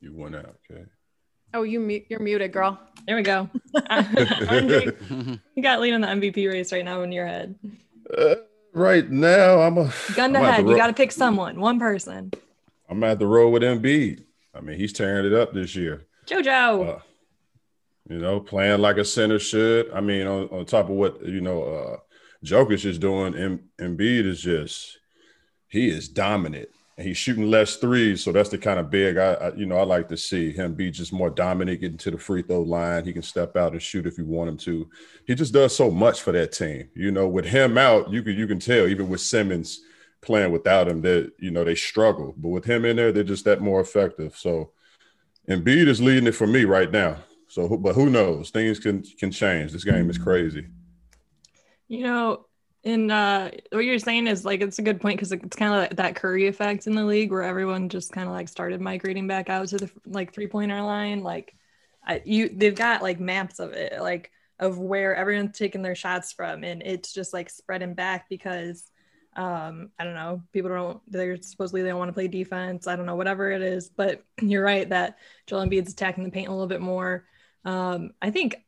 [0.00, 0.84] You went out, okay.
[1.54, 2.78] Oh, you mu- you're muted, girl.
[3.06, 3.48] There we go.
[5.56, 7.54] You got lead in the MVP race right now in your head.
[8.16, 8.34] Uh,
[8.74, 10.68] right now, I'm a Gun to I'm head.
[10.68, 12.32] You got to pick someone, one person.
[12.88, 14.24] I'm at the road with Embiid.
[14.54, 16.04] I mean, he's tearing it up this year.
[16.26, 16.96] JoJo.
[16.96, 16.98] Uh,
[18.08, 19.90] you know, playing like a center should.
[19.92, 21.96] I mean, on, on top of what you know, uh
[22.44, 24.98] Jokic is doing, em, Embiid is just
[25.68, 26.68] he is dominant.
[26.96, 29.78] And he's shooting less threes, so that's the kind of big I, I you know
[29.78, 33.04] I like to see him be just more dominant, getting to the free throw line.
[33.04, 34.88] He can step out and shoot if you want him to.
[35.26, 36.88] He just does so much for that team.
[36.94, 39.80] You know, with him out, you can you can tell even with Simmons
[40.20, 43.44] playing without him that you know they struggle, but with him in there, they're just
[43.44, 44.36] that more effective.
[44.36, 44.70] So
[45.48, 47.18] Embiid is leading it for me right now.
[47.48, 48.50] So, but who knows?
[48.50, 49.72] Things can can change.
[49.72, 50.66] This game is crazy.
[51.88, 52.46] You know,
[52.84, 55.80] in uh, what you're saying is like it's a good point because it's kind of
[55.80, 59.26] like that Curry effect in the league where everyone just kind of like started migrating
[59.26, 61.22] back out to the like three pointer line.
[61.22, 61.54] Like,
[62.06, 66.32] I, you they've got like maps of it, like of where everyone's taking their shots
[66.32, 68.90] from, and it's just like spreading back because
[69.36, 72.94] um i don't know people don't they're supposedly they don't want to play defense i
[72.94, 76.52] don't know whatever it is but you're right that joel Embiid's attacking the paint a
[76.52, 77.24] little bit more
[77.64, 78.63] um i think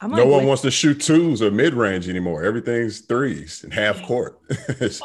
[0.00, 2.44] i'm no like one wants to shoot twos or mid range anymore.
[2.44, 4.40] Everything's threes and half court.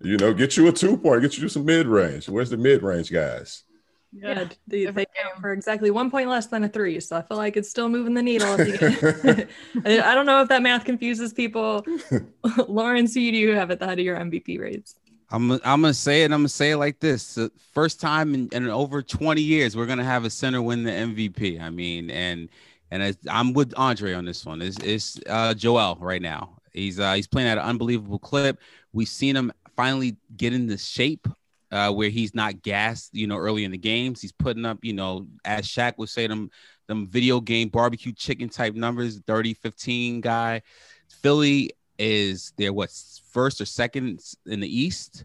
[0.00, 2.28] You know, get you a two point, get you some mid range.
[2.28, 3.64] Where's the mid range guys?
[4.12, 6.98] Yeah, they, they go for exactly one point less than a three.
[7.00, 8.56] So I feel like it's still moving the needle.
[8.58, 9.44] If you
[9.84, 11.84] get, I don't know if that math confuses people.
[12.68, 14.94] Lawrence, who do you have at the head of your MVP rates?
[15.30, 16.26] I'm I'm gonna say it.
[16.26, 19.84] I'm gonna say it like this: the first time in, in over 20 years, we're
[19.84, 21.60] gonna have a center win the MVP.
[21.60, 22.48] I mean, and
[22.90, 24.62] and I'm with Andre on this one.
[24.62, 26.58] It's, it's uh, Joel right now.
[26.72, 28.60] He's uh, he's playing at an unbelievable clip.
[28.92, 31.26] We've seen him finally get in the shape
[31.70, 34.20] uh, where he's not gassed, you know, early in the games.
[34.20, 36.50] He's putting up, you know, as Shaq would say, them,
[36.86, 40.62] them video game barbecue chicken type numbers, 30, 15 guy.
[41.08, 42.90] Philly is their what
[43.30, 45.24] first or second in the East?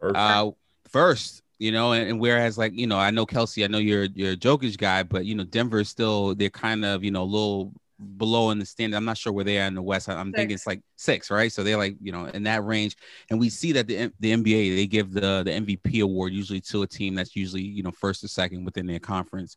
[0.00, 0.16] First.
[0.16, 0.50] Uh,
[0.88, 4.08] first, you know, and, and whereas like, you know, I know Kelsey, I know you're
[4.16, 7.22] you're a Jokic guy, but you know, Denver is still they're kind of, you know,
[7.22, 7.72] a little
[8.16, 8.96] below in the standing.
[8.96, 10.08] I'm not sure where they are in the West.
[10.08, 11.52] I'm thinking it's like six, right?
[11.52, 12.96] So they're like, you know, in that range.
[13.30, 16.82] And we see that the the NBA they give the the MVP award usually to
[16.82, 19.56] a team that's usually you know first or second within their conference.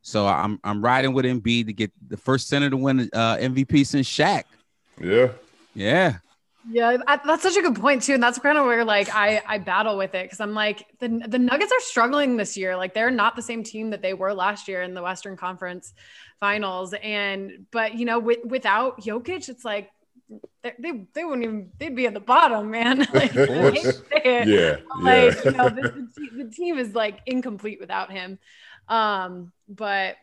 [0.00, 3.86] So I'm I'm riding with Embiid to get the first center to win uh, MVP
[3.86, 4.44] since Shaq.
[4.98, 5.28] Yeah.
[5.74, 6.16] Yeah.
[6.70, 9.58] Yeah, that's such a good point too, and that's kind of where like I I
[9.58, 12.76] battle with it because I'm like the the Nuggets are struggling this year.
[12.76, 15.92] Like they're not the same team that they were last year in the Western Conference
[16.40, 19.90] Finals, and but you know with, without Jokic, it's like
[20.62, 22.98] they, they they wouldn't even they'd be at the bottom, man.
[23.12, 24.48] like, I hate to say it.
[24.48, 25.40] Yeah, like yeah.
[25.44, 28.38] you know the, the, the team is like incomplete without him.
[28.88, 30.16] Um, but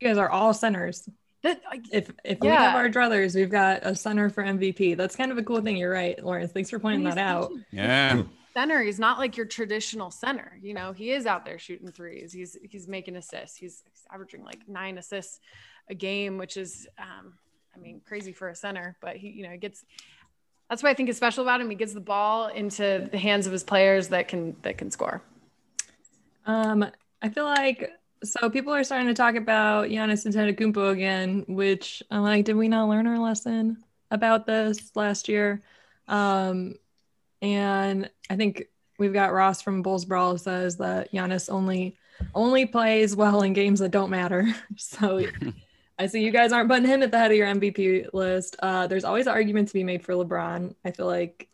[0.00, 1.08] You guys are all centers.
[1.42, 4.96] That, like, If if we have our druthers, we've got a center for MVP.
[4.96, 5.76] That's kind of a cool thing.
[5.76, 6.52] You're right, Lawrence.
[6.52, 7.52] Thanks for pointing he's that out.
[7.70, 8.22] Yeah.
[8.54, 8.82] center.
[8.82, 10.58] He's not like your traditional center.
[10.62, 12.32] You know, he is out there shooting threes.
[12.32, 13.56] He's he's making assists.
[13.56, 15.40] He's averaging like nine assists
[15.88, 17.34] a game, which is, um,
[17.74, 18.96] I mean, crazy for a center.
[19.00, 19.84] But he, you know, gets.
[20.68, 21.70] That's what I think is special about him.
[21.70, 25.22] He gets the ball into the hands of his players that can that can score.
[26.44, 26.86] Um,
[27.22, 27.92] I feel like
[28.24, 32.68] so people are starting to talk about Giannis Antetokounmpo again, which I'm like, did we
[32.68, 35.62] not learn our lesson about this last year?
[36.08, 36.74] Um,
[37.42, 38.64] and I think
[38.98, 41.96] we've got Ross from Bulls Brawl says that Giannis only
[42.34, 44.46] only plays well in games that don't matter.
[44.76, 45.20] So
[45.98, 48.56] I see you guys aren't putting him at the head of your MVP list.
[48.58, 50.74] Uh, there's always an argument to be made for LeBron.
[50.84, 51.48] I feel like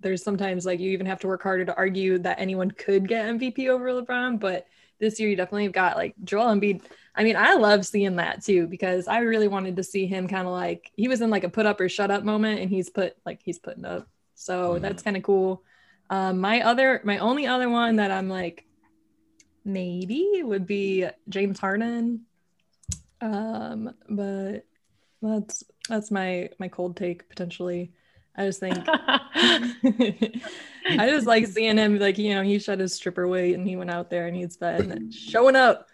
[0.00, 3.26] there's sometimes like you even have to work harder to argue that anyone could get
[3.26, 4.66] MVP over LeBron, but
[5.02, 6.80] this year you definitely have got like Joel Embiid.
[7.14, 10.46] I mean, I love seeing that too because I really wanted to see him kind
[10.46, 12.88] of like he was in like a put up or shut up moment, and he's
[12.88, 14.06] put like he's putting up.
[14.36, 15.64] So that's kind of cool.
[16.08, 18.64] Um, my other, my only other one that I'm like
[19.64, 22.22] maybe would be James Harden.
[23.20, 24.64] Um, but
[25.20, 27.92] that's that's my my cold take potentially.
[28.36, 29.20] I just think I
[31.08, 33.90] just like seeing him like you know he shed his stripper weight and he went
[33.90, 35.86] out there and he's been showing up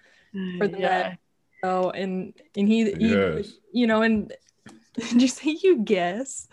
[0.59, 0.89] for mm, the Yeah.
[0.89, 1.19] net.
[1.65, 3.53] So and and he, he Yes.
[3.73, 4.33] you know and
[4.95, 6.49] did you say you guess,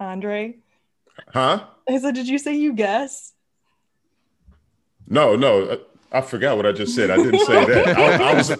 [0.00, 0.56] Andre?
[1.32, 1.64] Huh?
[1.88, 3.32] I said, did you say you guess?
[5.08, 5.62] No, no.
[5.64, 5.76] Uh,
[6.12, 7.10] I, I forgot what I just said.
[7.10, 7.98] I didn't say that.
[7.98, 8.50] I, I was,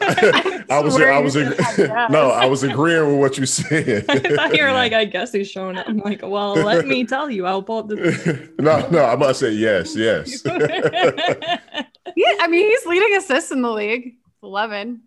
[0.71, 4.05] I was, swear I was, ag- no, I was agreeing with what you said.
[4.09, 5.89] I thought you were like, I guess he's showing up.
[5.89, 8.53] I'm like, well, let me tell you, I'll pull up the.
[8.59, 10.43] no, no, I must say yes, yes.
[10.45, 14.17] Yeah, I mean, he's leading assists in the league.
[14.43, 15.03] Eleven.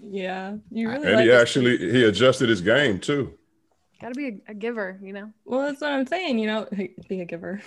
[0.00, 1.06] yeah, you really.
[1.06, 3.34] and like he this actually he adjusted his game too.
[4.00, 5.30] Got to be a, a giver, you know.
[5.44, 6.38] Well, that's what I'm saying.
[6.38, 6.68] You know,
[7.08, 7.60] be a giver.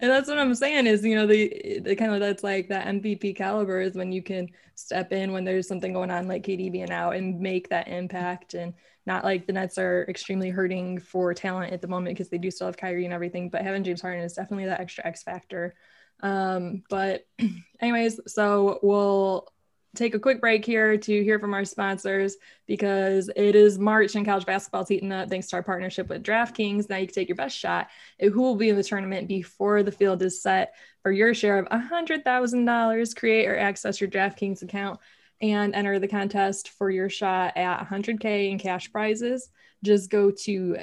[0.00, 2.86] And that's what I'm saying is, you know, the the kind of that's like that
[2.86, 6.70] MVP caliber is when you can step in when there's something going on, like KD
[6.70, 8.54] being out, and make that impact.
[8.54, 8.74] And
[9.06, 12.50] not like the Nets are extremely hurting for talent at the moment because they do
[12.50, 15.74] still have Kyrie and everything, but having James Harden is definitely that extra X factor.
[16.20, 17.26] Um, but
[17.80, 19.48] anyways, so we'll
[19.96, 24.26] take a quick break here to hear from our sponsors because it is March and
[24.26, 26.88] college basketball's heating up thanks to our partnership with DraftKings.
[26.88, 27.88] Now you can take your best shot
[28.20, 31.58] at who will be in the tournament before the field is set for your share
[31.58, 33.16] of $100,000.
[33.16, 35.00] Create or access your DraftKings account
[35.40, 39.48] and enter the contest for your shot at 100K in cash prizes.
[39.84, 40.78] Just go to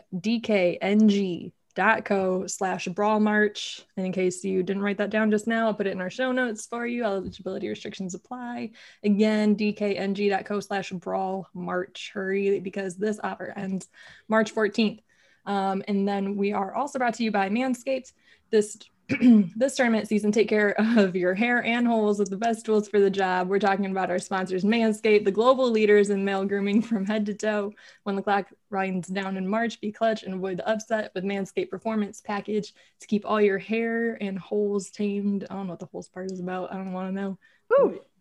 [1.75, 3.81] dkng.co slash brawl march.
[3.97, 6.09] And in case you didn't write that down just now, I'll put it in our
[6.09, 7.03] show notes for you.
[7.03, 8.71] Eligibility restrictions apply.
[9.03, 12.11] Again, dkng.co slash brawl march.
[12.13, 13.87] Hurry because this offer ends
[14.27, 14.99] March 14th.
[15.45, 18.13] Um, and then we are also brought to you by Manscaped.
[18.49, 18.77] This
[19.55, 22.99] this tournament season, take care of your hair and holes with the best tools for
[22.99, 23.49] the job.
[23.49, 27.33] We're talking about our sponsors, Manscaped, the global leaders in male grooming from head to
[27.33, 27.73] toe.
[28.03, 31.69] When the clock winds down in March, be clutch and avoid the upset with Manscaped
[31.69, 35.45] Performance Package to keep all your hair and holes tamed.
[35.49, 36.71] I don't know what the holes part is about.
[36.71, 37.37] I don't want to know.
[37.69, 37.99] Woo.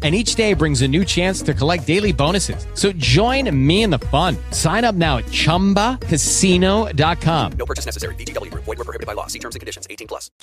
[0.00, 2.64] And each day brings a new chance to collect daily bonuses.
[2.74, 4.36] So join me in the fun.
[4.52, 7.52] Sign up now at chumbacasino.com.
[7.58, 8.14] No purchase necessary.
[8.14, 8.62] VGW Group.
[8.64, 9.26] Void were prohibited by law.
[9.26, 9.88] See terms and conditions.
[9.90, 10.30] 18 plus.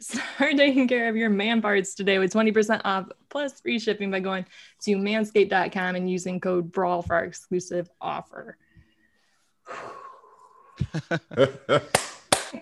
[0.00, 4.20] Start taking care of your man parts today with 20% off plus free shipping by
[4.20, 4.46] going
[4.84, 8.56] to manscaped.com and using code BRAWL for our exclusive offer.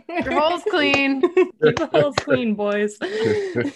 [0.09, 1.21] Your hole's clean.
[1.21, 2.97] Keep the holes clean, boys.
[3.01, 3.73] we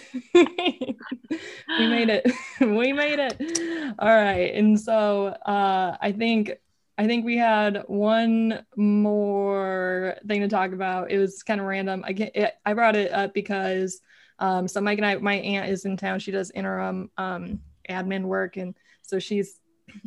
[1.87, 2.31] made it.
[2.61, 3.95] we made it.
[3.99, 4.53] All right.
[4.53, 6.53] And so uh, I think
[6.97, 11.11] I think we had one more thing to talk about.
[11.11, 12.03] It was kind of random.
[12.05, 14.01] I get it, I brought it up because
[14.39, 16.19] um, so Mike and I, my aunt is in town.
[16.19, 19.59] She does interim um, admin work, and so she's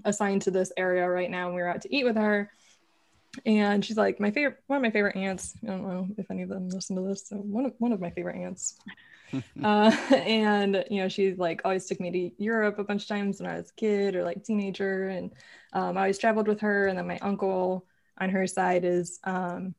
[0.05, 1.47] assigned to this area right now.
[1.47, 2.51] And we were out to eat with her,
[3.47, 5.55] and she's like my favorite, one of my favorite aunts.
[5.63, 7.29] I don't know if any of them listen to this.
[7.29, 8.79] So one of one of my favorite aunts.
[9.63, 13.41] uh, and you know she like always took me to europe a bunch of times
[13.41, 15.33] when i was a kid or like teenager and
[15.73, 17.87] um, i always traveled with her and then my uncle
[18.19, 19.75] on her side is um,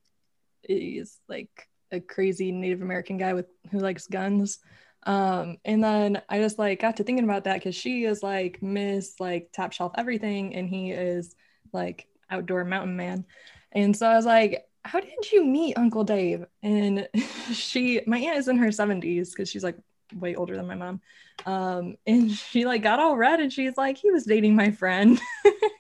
[0.64, 4.60] is like a crazy native american guy with who likes guns
[5.04, 8.62] um, and then i just like got to thinking about that because she is like
[8.62, 11.36] miss like top shelf everything and he is
[11.74, 13.26] like outdoor mountain man
[13.72, 16.46] and so i was like how did you meet Uncle Dave?
[16.64, 17.08] And
[17.54, 19.78] she, my aunt is in her 70s because she's like
[20.14, 21.02] way older than my mom.
[21.46, 25.20] Um, and she like got all red and she's like, he was dating my friend.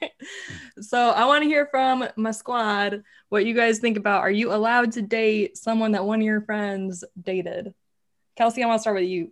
[0.81, 4.21] so I want to hear from my squad what you guys think about.
[4.21, 7.73] Are you allowed to date someone that one of your friends dated?
[8.37, 9.31] Kelsey, I want to start with you.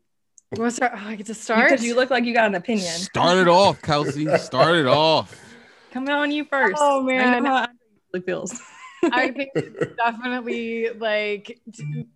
[0.55, 0.93] You want to start?
[0.95, 2.91] Oh, I get to start because you look like you got an opinion.
[2.91, 4.25] Start it off, Kelsey.
[4.38, 5.49] Start it off.
[5.91, 6.78] Come on, you first.
[6.80, 7.67] Oh man, how
[8.13, 8.60] it feels.
[9.04, 9.52] I think
[9.97, 11.60] definitely like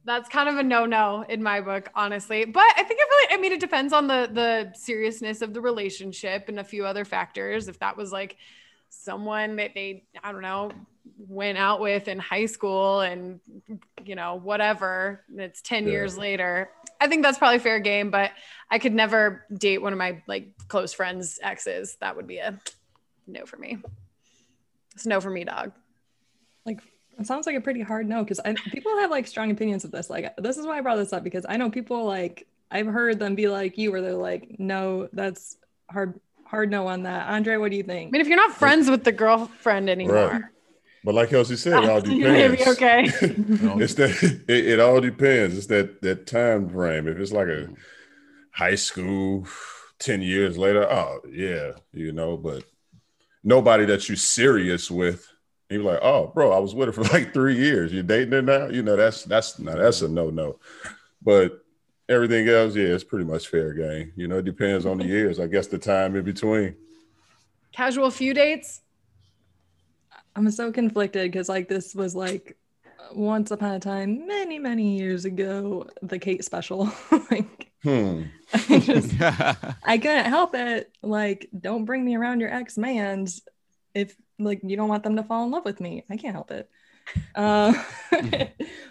[0.06, 2.46] that's kind of a no-no in my book, honestly.
[2.46, 5.62] But I think it really I mean it depends on the the seriousness of the
[5.62, 7.68] relationship and a few other factors.
[7.68, 8.38] If that was like
[8.90, 10.72] someone that they I don't know
[11.18, 13.40] went out with in high school and
[14.06, 15.92] you know whatever it's 10 yeah.
[15.92, 16.70] years later
[17.02, 18.32] i think that's probably fair game but
[18.72, 22.58] i could never date one of my like close friends exes that would be a
[23.28, 23.78] no for me
[24.94, 25.72] it's no for me dog
[26.66, 26.80] like
[27.20, 28.40] it sounds like a pretty hard no because
[28.72, 30.10] people have like strong opinions of this.
[30.10, 33.20] Like this is why I brought this up because I know people like I've heard
[33.20, 35.58] them be like you where they're like, no, that's
[35.90, 37.30] hard hard no on that.
[37.30, 38.10] Andre, what do you think?
[38.10, 40.16] I mean, if you're not friends with the girlfriend anymore.
[40.16, 40.42] Right.
[41.06, 42.24] But like Kelsey said, it all depends.
[42.24, 43.04] Maybe okay.
[43.84, 45.58] it's that it, it all depends.
[45.58, 47.08] It's that that time frame.
[47.08, 47.74] If it's like a mm-hmm.
[48.52, 49.46] high school,
[50.00, 52.38] ten years later, oh yeah, you know.
[52.38, 52.64] But
[53.44, 55.28] nobody that you're serious with
[55.74, 57.92] he was like, "Oh, bro, I was with her for like three years.
[57.92, 58.68] You're dating her now?
[58.68, 60.60] You know, that's that's no, that's a no no."
[61.22, 61.64] But
[62.08, 64.14] everything else, yeah, it's pretty much fair game.
[64.16, 65.40] You know, it depends on the years.
[65.40, 66.76] I guess the time in between.
[67.72, 68.82] Casual few dates.
[70.36, 72.58] I'm so conflicted because like this was like
[73.14, 76.92] once upon a time, many many years ago, the Kate special.
[77.32, 78.24] like, hmm.
[78.54, 79.14] I just
[79.84, 80.92] I couldn't help it.
[81.02, 83.42] Like, don't bring me around your ex man's
[83.94, 86.06] if like you don't want them to fall in love with me.
[86.10, 86.70] I can't help it.
[87.36, 87.74] Uh,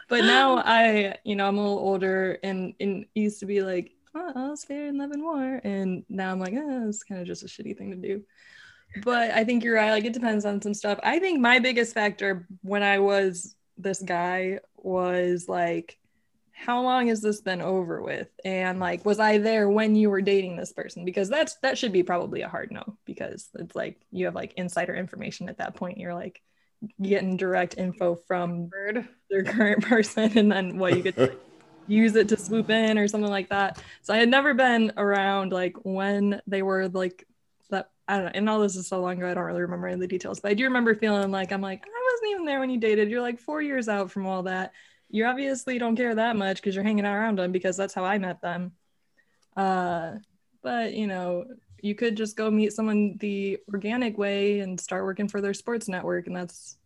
[0.08, 3.92] but now I, you know, I'm a little older and, and used to be like,
[4.14, 5.60] oh, I was stay in love and war.
[5.64, 8.22] And now I'm like, oh, it's kind of just a shitty thing to do.
[9.02, 9.90] But I think you're right.
[9.90, 10.98] Like it depends on some stuff.
[11.02, 15.98] I think my biggest factor when I was this guy was like,
[16.64, 18.28] how long has this been over with?
[18.44, 21.04] And like, was I there when you were dating this person?
[21.04, 24.54] Because that's that should be probably a hard no because it's like you have like
[24.54, 25.98] insider information at that point.
[25.98, 26.40] You're like
[27.00, 28.70] getting direct info from
[29.28, 31.40] their current person, and then what you could like,
[31.88, 33.82] use it to swoop in or something like that.
[34.02, 37.26] So I had never been around like when they were like
[37.70, 37.90] that.
[38.06, 38.32] I don't know.
[38.34, 40.38] And all this is so long ago, I don't really remember any of the details,
[40.38, 43.10] but I do remember feeling like I'm like I wasn't even there when you dated.
[43.10, 44.72] You're like four years out from all that
[45.12, 48.04] you obviously don't care that much because you're hanging out around them because that's how
[48.04, 48.72] I met them.
[49.56, 50.12] Uh,
[50.62, 51.44] but you know,
[51.82, 55.86] you could just go meet someone the organic way and start working for their sports
[55.86, 56.78] network, and that's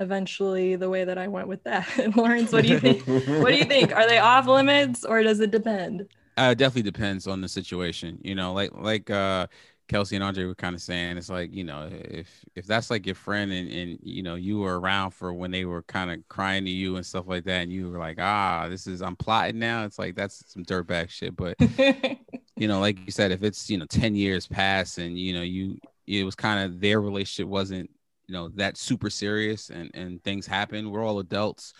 [0.00, 1.88] eventually the way that I went with that.
[2.16, 3.06] Lawrence, what do you think?
[3.06, 3.94] what do you think?
[3.94, 6.08] Are they off limits or does it depend?
[6.36, 8.18] Uh, it definitely depends on the situation.
[8.24, 9.46] You know, like like uh
[9.88, 13.06] Kelsey and Andre were kind of saying it's like you know if if that's like
[13.06, 16.26] your friend and and you know you were around for when they were kind of
[16.28, 19.16] crying to you and stuff like that and you were like ah this is I'm
[19.16, 21.56] plotting now it's like that's some dirtbag shit but
[22.56, 25.42] you know like you said if it's you know 10 years past and you know
[25.42, 27.90] you it was kind of their relationship wasn't
[28.26, 31.72] you know that super serious and and things happen we're all adults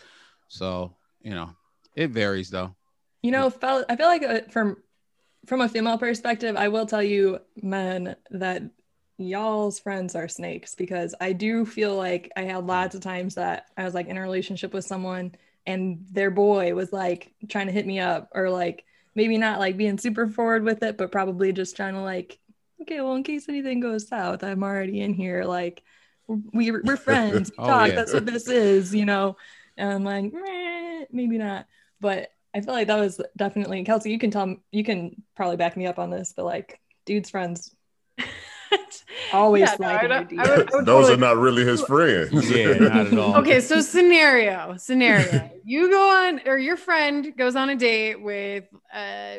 [0.47, 1.49] so you know
[1.97, 2.75] it varies though.
[3.23, 4.77] You know, I feel like uh, from
[5.47, 8.63] from a female perspective, I will tell you, men, that
[9.17, 13.67] y'all's friends are snakes because I do feel like I had lots of times that
[13.77, 15.33] I was like in a relationship with someone
[15.65, 18.85] and their boy was like trying to hit me up or like
[19.15, 22.39] maybe not like being super forward with it, but probably just trying to like,
[22.81, 25.43] okay, well, in case anything goes south, I'm already in here.
[25.45, 25.83] Like,
[26.27, 27.51] we, we're oh, friends.
[27.51, 27.87] We Oh, talk.
[27.87, 27.95] yeah.
[27.95, 29.37] That's what this is, you know?
[29.77, 31.65] And I'm like, "Meh, maybe not.
[31.99, 34.09] But I feel like that was definitely Kelsey.
[34.11, 37.75] You can tell you can probably back me up on this, but like dude's friends
[39.33, 40.09] always Yeah, no, like I a.
[40.09, 42.49] I would- I would Those totally- are not really his friends.
[42.49, 43.35] Yeah, not at all.
[43.41, 45.51] Okay, so scenario, scenario.
[45.63, 49.37] you go on, or your friend goes on a date with, uh,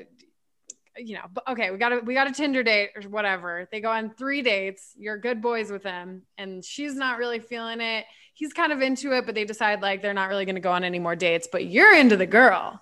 [0.96, 3.68] you know, okay, we got a we got a Tinder date or whatever.
[3.70, 4.92] They go on three dates.
[4.96, 8.04] You're good boys with them, and she's not really feeling it.
[8.34, 10.70] He's kind of into it, but they decide like they're not really going to go
[10.72, 11.48] on any more dates.
[11.50, 12.80] But you're into the girl.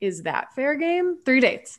[0.00, 1.18] Is that fair game?
[1.24, 1.78] Three dates.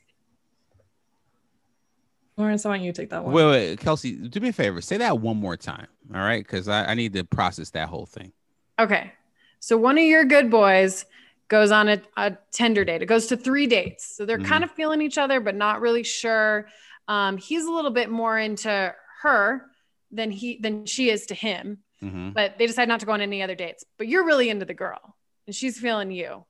[2.37, 3.33] Lawrence, I want you to take that one.
[3.33, 4.79] Wait, wait, Kelsey, do me a favor.
[4.81, 5.87] Say that one more time.
[6.13, 6.45] All right.
[6.47, 8.31] Cause I, I need to process that whole thing.
[8.79, 9.11] Okay.
[9.59, 11.05] So one of your good boys
[11.49, 13.01] goes on a, a Tinder date.
[13.01, 14.15] It goes to three dates.
[14.15, 14.45] So they're Mhm.
[14.45, 16.69] kind of feeling each other, but not really sure.
[17.09, 19.65] Um, he's a little bit more into her
[20.11, 21.79] than he than she is to him.
[22.01, 22.33] Mhm.
[22.33, 23.83] But they decide not to go on any other dates.
[23.97, 26.45] But you're really into the girl and she's feeling you.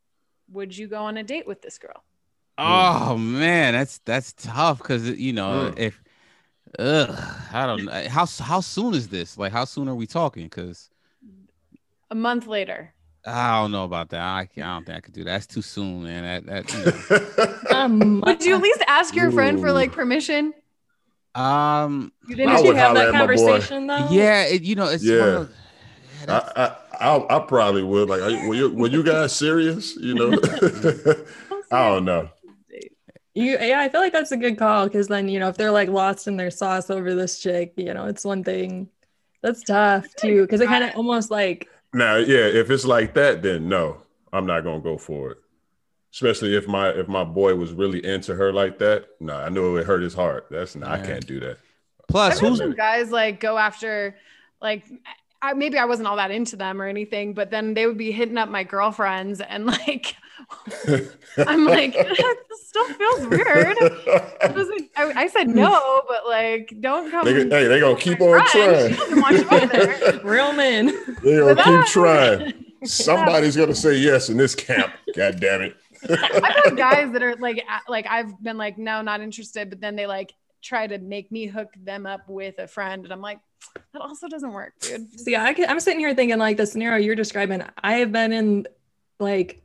[0.52, 2.04] Would you go on a date with this girl?
[2.58, 6.02] Oh man, that's that's tough because you know if
[6.78, 7.10] ugh,
[7.54, 9.38] I don't know how how soon is this?
[9.38, 10.43] Like how soon are we talking?
[10.45, 10.89] Because
[12.12, 12.93] A month later.
[13.26, 14.22] I don't know about that.
[14.22, 15.32] I, can't, I don't think I could do that.
[15.32, 16.24] That's too soon, man.
[16.24, 20.54] That, that you Um, Would you at least ask your friend for like permission?
[21.36, 23.28] um You didn't Did you would have that at my boy.
[23.28, 24.08] conversation though?
[24.12, 25.26] yeah, it, you know it's one Yeah.
[25.36, 25.52] of-
[26.28, 28.10] I, I, I, I probably would.
[28.10, 29.95] Like, are you, were, you, were you guys serious?
[29.95, 30.32] You know,
[31.72, 32.30] I don't know.
[33.36, 35.72] You, yeah, I feel like that's a good call because then you know if they're
[35.72, 38.89] like lost in their sauce over this chick, you know, it's one thing.
[39.41, 43.41] That's tough too because it kind of almost like Now, yeah, if it's like that,
[43.41, 44.02] then no,
[44.34, 45.38] I'm not gonna go for it.
[46.12, 49.06] Especially if my if my boy was really into her like that.
[49.22, 50.47] No, I know it would hurt his heart.
[50.52, 50.89] That's not.
[50.89, 51.06] I Yeah.
[51.06, 51.58] can't do that.
[52.10, 54.18] plus who's some guys like go after
[54.60, 54.84] like
[55.42, 58.12] I, maybe I wasn't all that into them or anything, but then they would be
[58.12, 60.16] hitting up my girlfriends and like
[61.38, 63.78] I'm like this still feels weird.
[63.80, 67.26] It doesn't- I, I said no, but like don't come.
[67.26, 68.48] They, hey, they gonna keep on friend.
[68.50, 68.92] trying.
[68.92, 70.20] She doesn't want you up there.
[70.24, 70.88] real men.
[71.24, 72.66] They gonna Without- keep trying.
[72.84, 74.94] Somebody's gonna say yes in this camp.
[75.16, 75.76] God damn it.
[76.10, 79.96] I've had guys that are like like I've been like no, not interested, but then
[79.96, 83.39] they like try to make me hook them up with a friend, and I'm like
[83.93, 85.20] that also doesn't work, dude.
[85.20, 87.64] See, I can, I'm sitting here thinking like the scenario you're describing.
[87.82, 88.68] I have been in
[89.20, 89.62] like,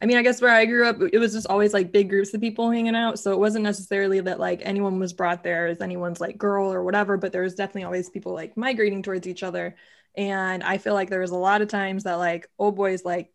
[0.00, 2.32] I mean, I guess where I grew up, it was just always like big groups
[2.34, 3.18] of people hanging out.
[3.18, 6.84] So it wasn't necessarily that like anyone was brought there as anyone's like girl or
[6.84, 9.76] whatever, but there was definitely always people like migrating towards each other.
[10.16, 13.32] And I feel like there was a lot of times that like old boys like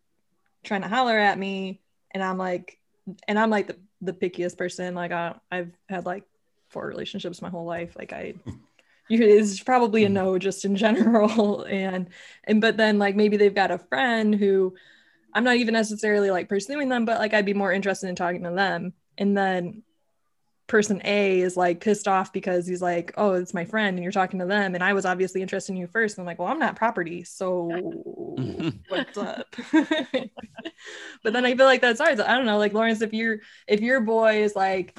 [0.62, 2.78] trying to holler at me, and I'm like,
[3.28, 4.94] and I'm like the, the pickiest person.
[4.94, 6.24] Like I, I've had like
[6.74, 7.96] four relationships my whole life.
[7.96, 8.34] Like I
[9.08, 10.14] you it's probably a hmm.
[10.14, 12.08] no just in general and
[12.44, 14.74] and but then like maybe they've got a friend who
[15.32, 18.42] i'm not even necessarily like pursuing them but like i'd be more interested in talking
[18.44, 19.82] to them and then
[20.66, 24.10] person a is like pissed off because he's like oh it's my friend and you're
[24.10, 26.48] talking to them and i was obviously interested in you first and i'm like well
[26.48, 27.68] i'm not property so
[28.88, 29.54] what's up
[31.22, 33.82] but then i feel like that's hard i don't know like lawrence if you're if
[33.82, 34.98] your boy is like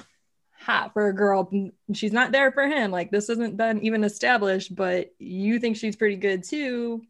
[0.66, 1.50] hot for a girl
[1.94, 5.96] she's not there for him like this isn't been even established but you think she's
[5.96, 7.02] pretty good too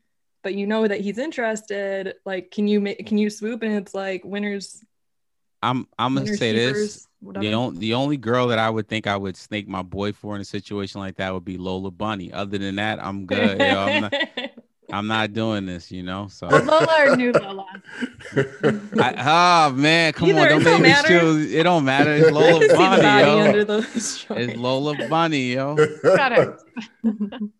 [0.43, 3.93] but you know that he's interested like can you make can you swoop and it's
[3.93, 4.83] like winners
[5.63, 7.07] I'm I'm gonna winners say this.
[7.21, 10.11] keepers, The, only the only girl that I would think I would snake my boy
[10.11, 12.31] for in a situation like that would be Lola Bunny.
[12.31, 13.59] Other than that, I'm good.
[13.59, 13.65] yo.
[13.65, 14.13] I'm, not,
[14.91, 16.27] I'm not doing this, you know.
[16.29, 17.65] So Lola or new Lola?
[18.99, 21.19] I, oh man, come Either, on, it don't don't make me matter.
[21.19, 21.53] choose.
[21.53, 22.13] It don't matter.
[22.13, 23.39] It's Lola Bunny, body yo.
[23.39, 24.55] under those It's.
[24.57, 25.75] Lola Bunny, yo.
[26.03, 26.59] Got it.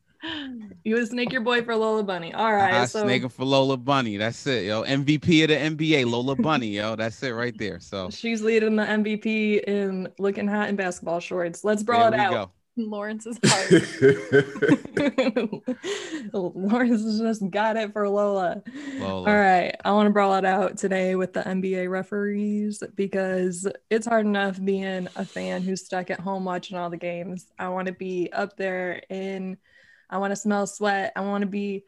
[0.84, 2.34] you would snake your boy for Lola Bunny.
[2.34, 2.74] All right.
[2.74, 4.18] I so snake him for Lola Bunny.
[4.18, 4.84] That's it, yo.
[4.84, 5.56] MVP of the
[5.86, 6.96] NBA, Lola Bunny, yo.
[6.96, 7.80] That's it right there.
[7.80, 11.64] So she's leading the MVP in looking hot in basketball shorts.
[11.64, 12.32] Let's brawl there it we out.
[12.32, 12.52] go.
[12.78, 13.72] Lawrence's heart.
[16.34, 18.62] Lawrence has just got it for Lola.
[18.98, 19.30] Lola.
[19.30, 19.76] All right.
[19.84, 24.64] I want to brawl it out today with the NBA referees because it's hard enough
[24.64, 27.48] being a fan who's stuck at home watching all the games.
[27.58, 29.56] I want to be up there and
[30.10, 31.14] I want to smell sweat.
[31.16, 31.86] I want to be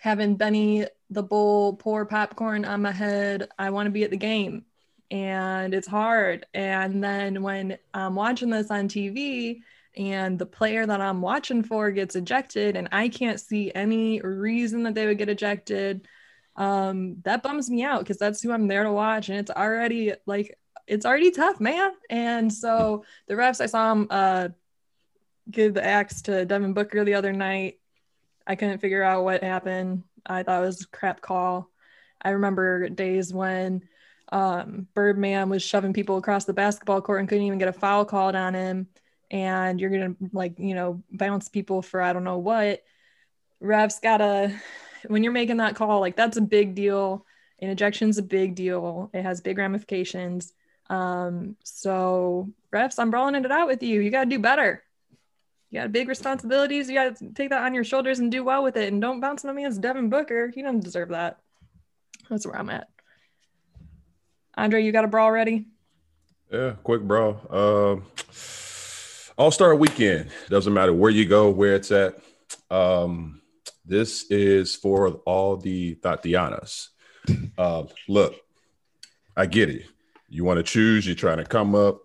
[0.00, 3.48] having Benny the Bull pour popcorn on my head.
[3.58, 4.64] I want to be at the game.
[5.10, 6.46] And it's hard.
[6.54, 9.60] And then when I'm watching this on TV,
[9.96, 14.82] and the player that I'm watching for gets ejected, and I can't see any reason
[14.84, 16.06] that they would get ejected.
[16.56, 20.12] Um, that bums me out because that's who I'm there to watch, and it's already
[20.26, 21.92] like it's already tough, man.
[22.10, 24.48] And so the refs, I saw him uh,
[25.50, 27.78] give the axe to Devin Booker the other night.
[28.46, 30.04] I couldn't figure out what happened.
[30.26, 31.70] I thought it was a crap call.
[32.20, 33.82] I remember days when
[34.30, 38.04] um, Birdman was shoving people across the basketball court and couldn't even get a foul
[38.04, 38.88] called on him.
[39.30, 42.82] And you're gonna like you know bounce people for I don't know what.
[43.62, 44.54] Refs gotta
[45.06, 47.24] when you're making that call like that's a big deal.
[47.60, 49.10] An ejection's a big deal.
[49.14, 50.52] It has big ramifications.
[50.90, 54.00] Um, so refs, I'm brawling it out with you.
[54.00, 54.82] You gotta do better.
[55.74, 56.88] You got big responsibilities.
[56.88, 58.92] You got to take that on your shoulders and do well with it.
[58.92, 60.52] And don't bounce on me as Devin Booker.
[60.54, 61.40] He doesn't deserve that.
[62.30, 62.88] That's where I'm at.
[64.56, 65.66] Andre, you got a brawl ready?
[66.52, 67.40] Yeah, quick brawl.
[67.50, 68.04] Um,
[69.36, 72.20] All Star Weekend doesn't matter where you go, where it's at.
[72.70, 73.40] Um,
[73.84, 76.88] this is for all the Tatianas.
[77.58, 78.34] Uh, look,
[79.36, 79.86] I get it.
[80.28, 81.06] You want to choose.
[81.06, 82.00] You're trying to come up.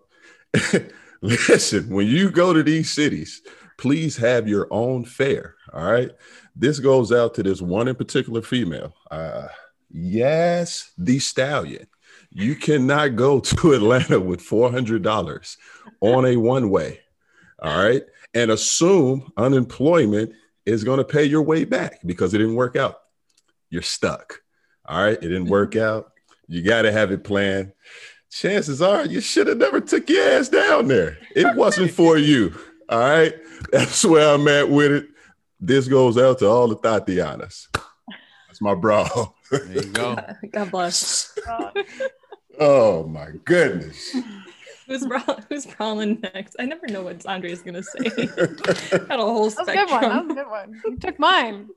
[1.22, 3.42] Listen, when you go to these cities,
[3.78, 5.54] please have your own fare.
[5.72, 6.10] All right.
[6.56, 8.94] This goes out to this one in particular female.
[9.10, 9.48] Uh,
[9.90, 11.86] yes, the stallion.
[12.30, 15.56] You cannot go to Atlanta with $400
[16.00, 17.00] on a one way.
[17.62, 18.02] All right.
[18.34, 20.32] And assume unemployment
[20.66, 23.00] is going to pay your way back because it didn't work out.
[23.70, 24.40] You're stuck.
[24.86, 25.18] All right.
[25.18, 26.12] It didn't work out.
[26.48, 27.72] You got to have it planned.
[28.30, 31.18] Chances are you should have never took your ass down there.
[31.34, 32.54] It wasn't for you.
[32.88, 33.34] All right.
[33.72, 35.08] That's where I'm at with it.
[35.60, 37.66] This goes out to all the Tatianas.
[38.46, 39.06] That's my bro.
[39.50, 40.16] There you go.
[40.52, 41.36] God bless.
[42.60, 44.16] oh my goodness.
[44.90, 46.56] Who's brawl- who's brawling next?
[46.58, 48.04] I never know what Andre's gonna say.
[48.28, 50.02] Got a whole That was a good one.
[50.02, 50.80] That was a good one.
[50.84, 51.68] You took mine.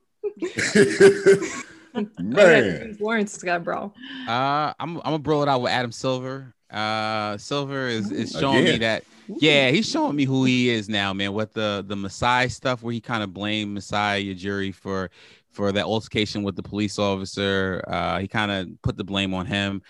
[2.20, 2.97] Man.
[2.99, 3.93] Lawrence has got a brawl.
[4.28, 6.55] Uh, I'm I'm gonna bro it out with Adam Silver.
[6.72, 9.03] Uh, Silver is is showing me that.
[9.28, 11.34] Yeah, he's showing me who he is now, man.
[11.34, 15.11] What the the Masai stuff, where he kind of blamed Masai Ujiri for
[15.51, 17.84] for that altercation with the police officer.
[17.88, 19.84] Uh, he kind of put the blame on him.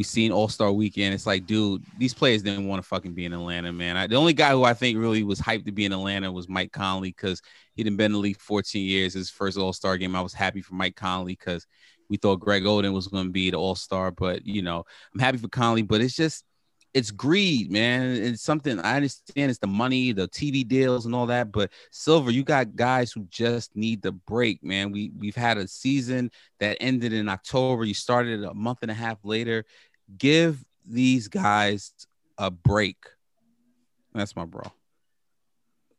[0.00, 1.12] We seen All Star Weekend.
[1.12, 3.98] It's like, dude, these players didn't want to fucking be in Atlanta, man.
[3.98, 6.48] I, the only guy who I think really was hyped to be in Atlanta was
[6.48, 7.42] Mike Conley because
[7.74, 9.12] he'd been in the league 14 years.
[9.12, 11.66] His first All Star game, I was happy for Mike Conley because
[12.08, 14.10] we thought Greg Oden was going to be the All Star.
[14.10, 15.82] But you know, I'm happy for Conley.
[15.82, 16.46] But it's just,
[16.94, 18.16] it's greed, man.
[18.16, 19.50] It's something I understand.
[19.50, 21.52] It's the money, the TV deals, and all that.
[21.52, 24.92] But Silver, you got guys who just need the break, man.
[24.92, 27.84] We we've had a season that ended in October.
[27.84, 29.66] You started a month and a half later.
[30.18, 31.92] Give these guys
[32.38, 32.96] a break.
[34.14, 34.62] That's my bro.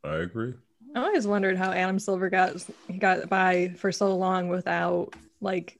[0.04, 0.54] I agree.
[0.96, 5.80] I always wondered how Adam Silver got he got by for so long without like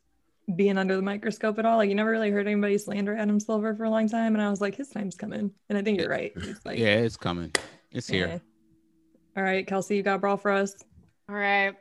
[0.56, 1.78] being under the microscope at all.
[1.78, 4.50] Like you never really heard anybody slander Adam Silver for a long time, and I
[4.50, 5.52] was like, his time's coming.
[5.70, 6.32] And I think you're right.
[6.36, 7.52] It's like, Yeah, it's coming.
[7.92, 8.16] It's yeah.
[8.28, 8.42] here.
[9.36, 10.76] All right, Kelsey, you got a brawl for us.
[11.30, 11.74] All right.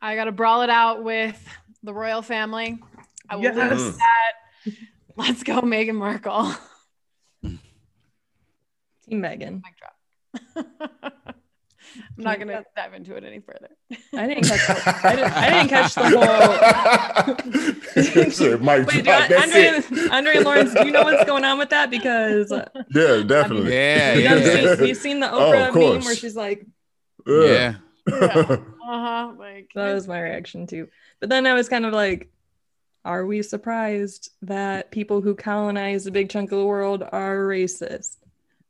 [0.00, 1.42] I got to brawl it out with
[1.82, 2.78] the royal family.
[3.28, 3.56] I will Yes.
[3.80, 4.72] lose that.
[5.18, 6.54] Let's go, Meghan Markle.
[7.42, 7.60] Team
[9.10, 9.62] Meghan.
[12.16, 13.70] I'm not going to dive into it any further.
[14.14, 14.66] I didn't catch.
[14.66, 16.04] The, I, didn't, I didn't catch the
[18.04, 18.30] whole.
[18.30, 19.90] Said Mike Wait, do drop, I, that's Andre, it.
[19.90, 21.90] and, Andre and Lawrence, do you know what's going on with that?
[21.90, 23.72] Because uh, Yeah, definitely.
[23.72, 24.28] Yeah, you yeah.
[24.34, 26.64] have seen, you've seen the Oh, Oprah of meme where she's like,
[27.26, 27.76] Yeah.
[28.08, 29.32] Uh-huh.
[29.38, 30.88] Like that was my reaction too.
[31.20, 32.30] But then I was kind of like,
[33.08, 38.18] are we surprised that people who colonize a big chunk of the world are racist?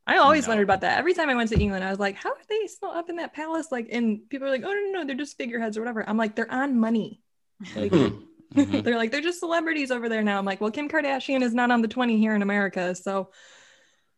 [0.07, 0.97] I always wondered about that.
[0.97, 3.17] Every time I went to England, I was like, how are they still up in
[3.17, 3.67] that palace?
[3.73, 6.09] Like, and people are like, oh, no, no, no, they're just figureheads or whatever.
[6.09, 7.21] I'm like, they're on money.
[7.65, 7.81] Mm-hmm.
[7.81, 8.81] Like, mm-hmm.
[8.83, 10.39] they're like, they're just celebrities over there now.
[10.39, 12.95] I'm like, well, Kim Kardashian is not on the 20 here in America.
[12.95, 13.31] So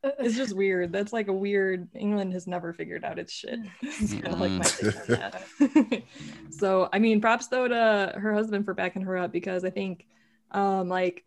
[0.03, 0.93] it's just weird.
[0.93, 3.59] That's like a weird, England has never figured out its shit.
[3.83, 6.03] It's kind of like my take on that.
[6.51, 10.07] so, I mean, props though to her husband for backing her up because I think,
[10.51, 11.25] um, like,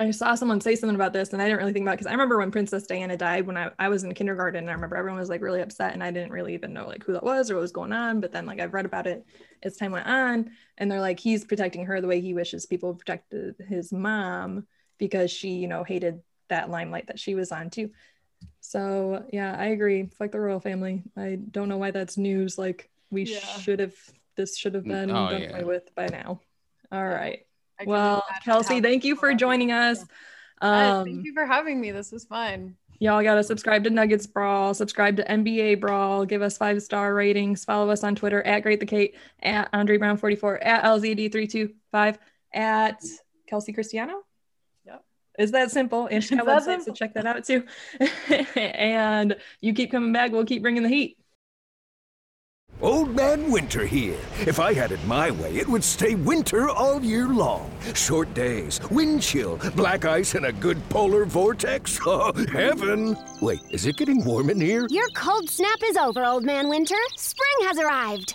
[0.00, 1.96] I saw someone say something about this and I didn't really think about it.
[1.96, 4.72] because I remember when Princess Diana died when I, I was in kindergarten and I
[4.72, 7.22] remember everyone was like really upset and I didn't really even know like who that
[7.22, 8.20] was or what was going on.
[8.20, 9.26] But then like I've read about it
[9.62, 12.94] as time went on and they're like he's protecting her the way he wishes people
[12.94, 17.90] protected his mom because she, you know, hated that limelight that she was on too.
[18.60, 20.06] So yeah, I agree.
[20.06, 21.02] Fuck the royal family.
[21.16, 22.58] I don't know why that's news.
[22.58, 23.38] Like we Yeah.
[23.38, 23.94] should have
[24.36, 25.50] this should have been Oh, done yeah.
[25.50, 26.40] away with by now.
[26.90, 27.46] All right.
[27.86, 29.98] Well, Kelsey, thank you for joining us.
[30.62, 31.90] Yes, Um, thank you for having me.
[31.90, 32.76] This was fun.
[33.00, 37.12] Y'all got to subscribe to Nuggets Brawl, subscribe to NBA Brawl, give us five star
[37.14, 42.18] ratings, follow us on Twitter at Great the Kate, at Andre Brown 44, at LZD325,
[42.52, 43.02] at
[43.48, 44.22] Kelsey Cristiano.
[45.38, 45.44] Yep.
[45.44, 46.06] Is that simple?
[46.10, 47.64] And she got That's websites, so check that out too.
[48.56, 51.18] and you keep coming back, we'll keep bringing the heat.
[52.82, 54.18] Old Man Winter here.
[54.40, 57.70] If I had it my way, it would stay winter all year long.
[57.94, 61.98] Short days, wind chill, black ice, and a good polar vortex.
[62.06, 63.16] Oh, heaven!
[63.40, 64.86] Wait, is it getting warm in here?
[64.90, 66.96] Your cold snap is over, Old Man Winter.
[67.16, 68.34] Spring has arrived.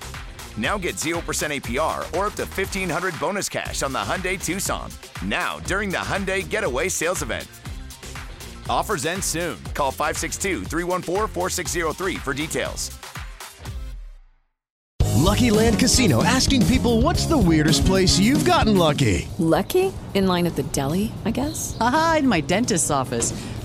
[0.57, 4.89] Now get 0% APR or up to 1500 bonus cash on the Hyundai Tucson.
[5.23, 7.47] Now, during the Hyundai Getaway Sales Event.
[8.69, 9.57] Offers end soon.
[9.73, 12.91] Call 562 314 4603 for details.
[15.21, 19.27] Lucky Land Casino asking people what's the weirdest place you've gotten lucky?
[19.37, 19.93] Lucky?
[20.13, 21.77] In line at the deli, I guess?
[21.79, 23.31] Aha, in my dentist's office.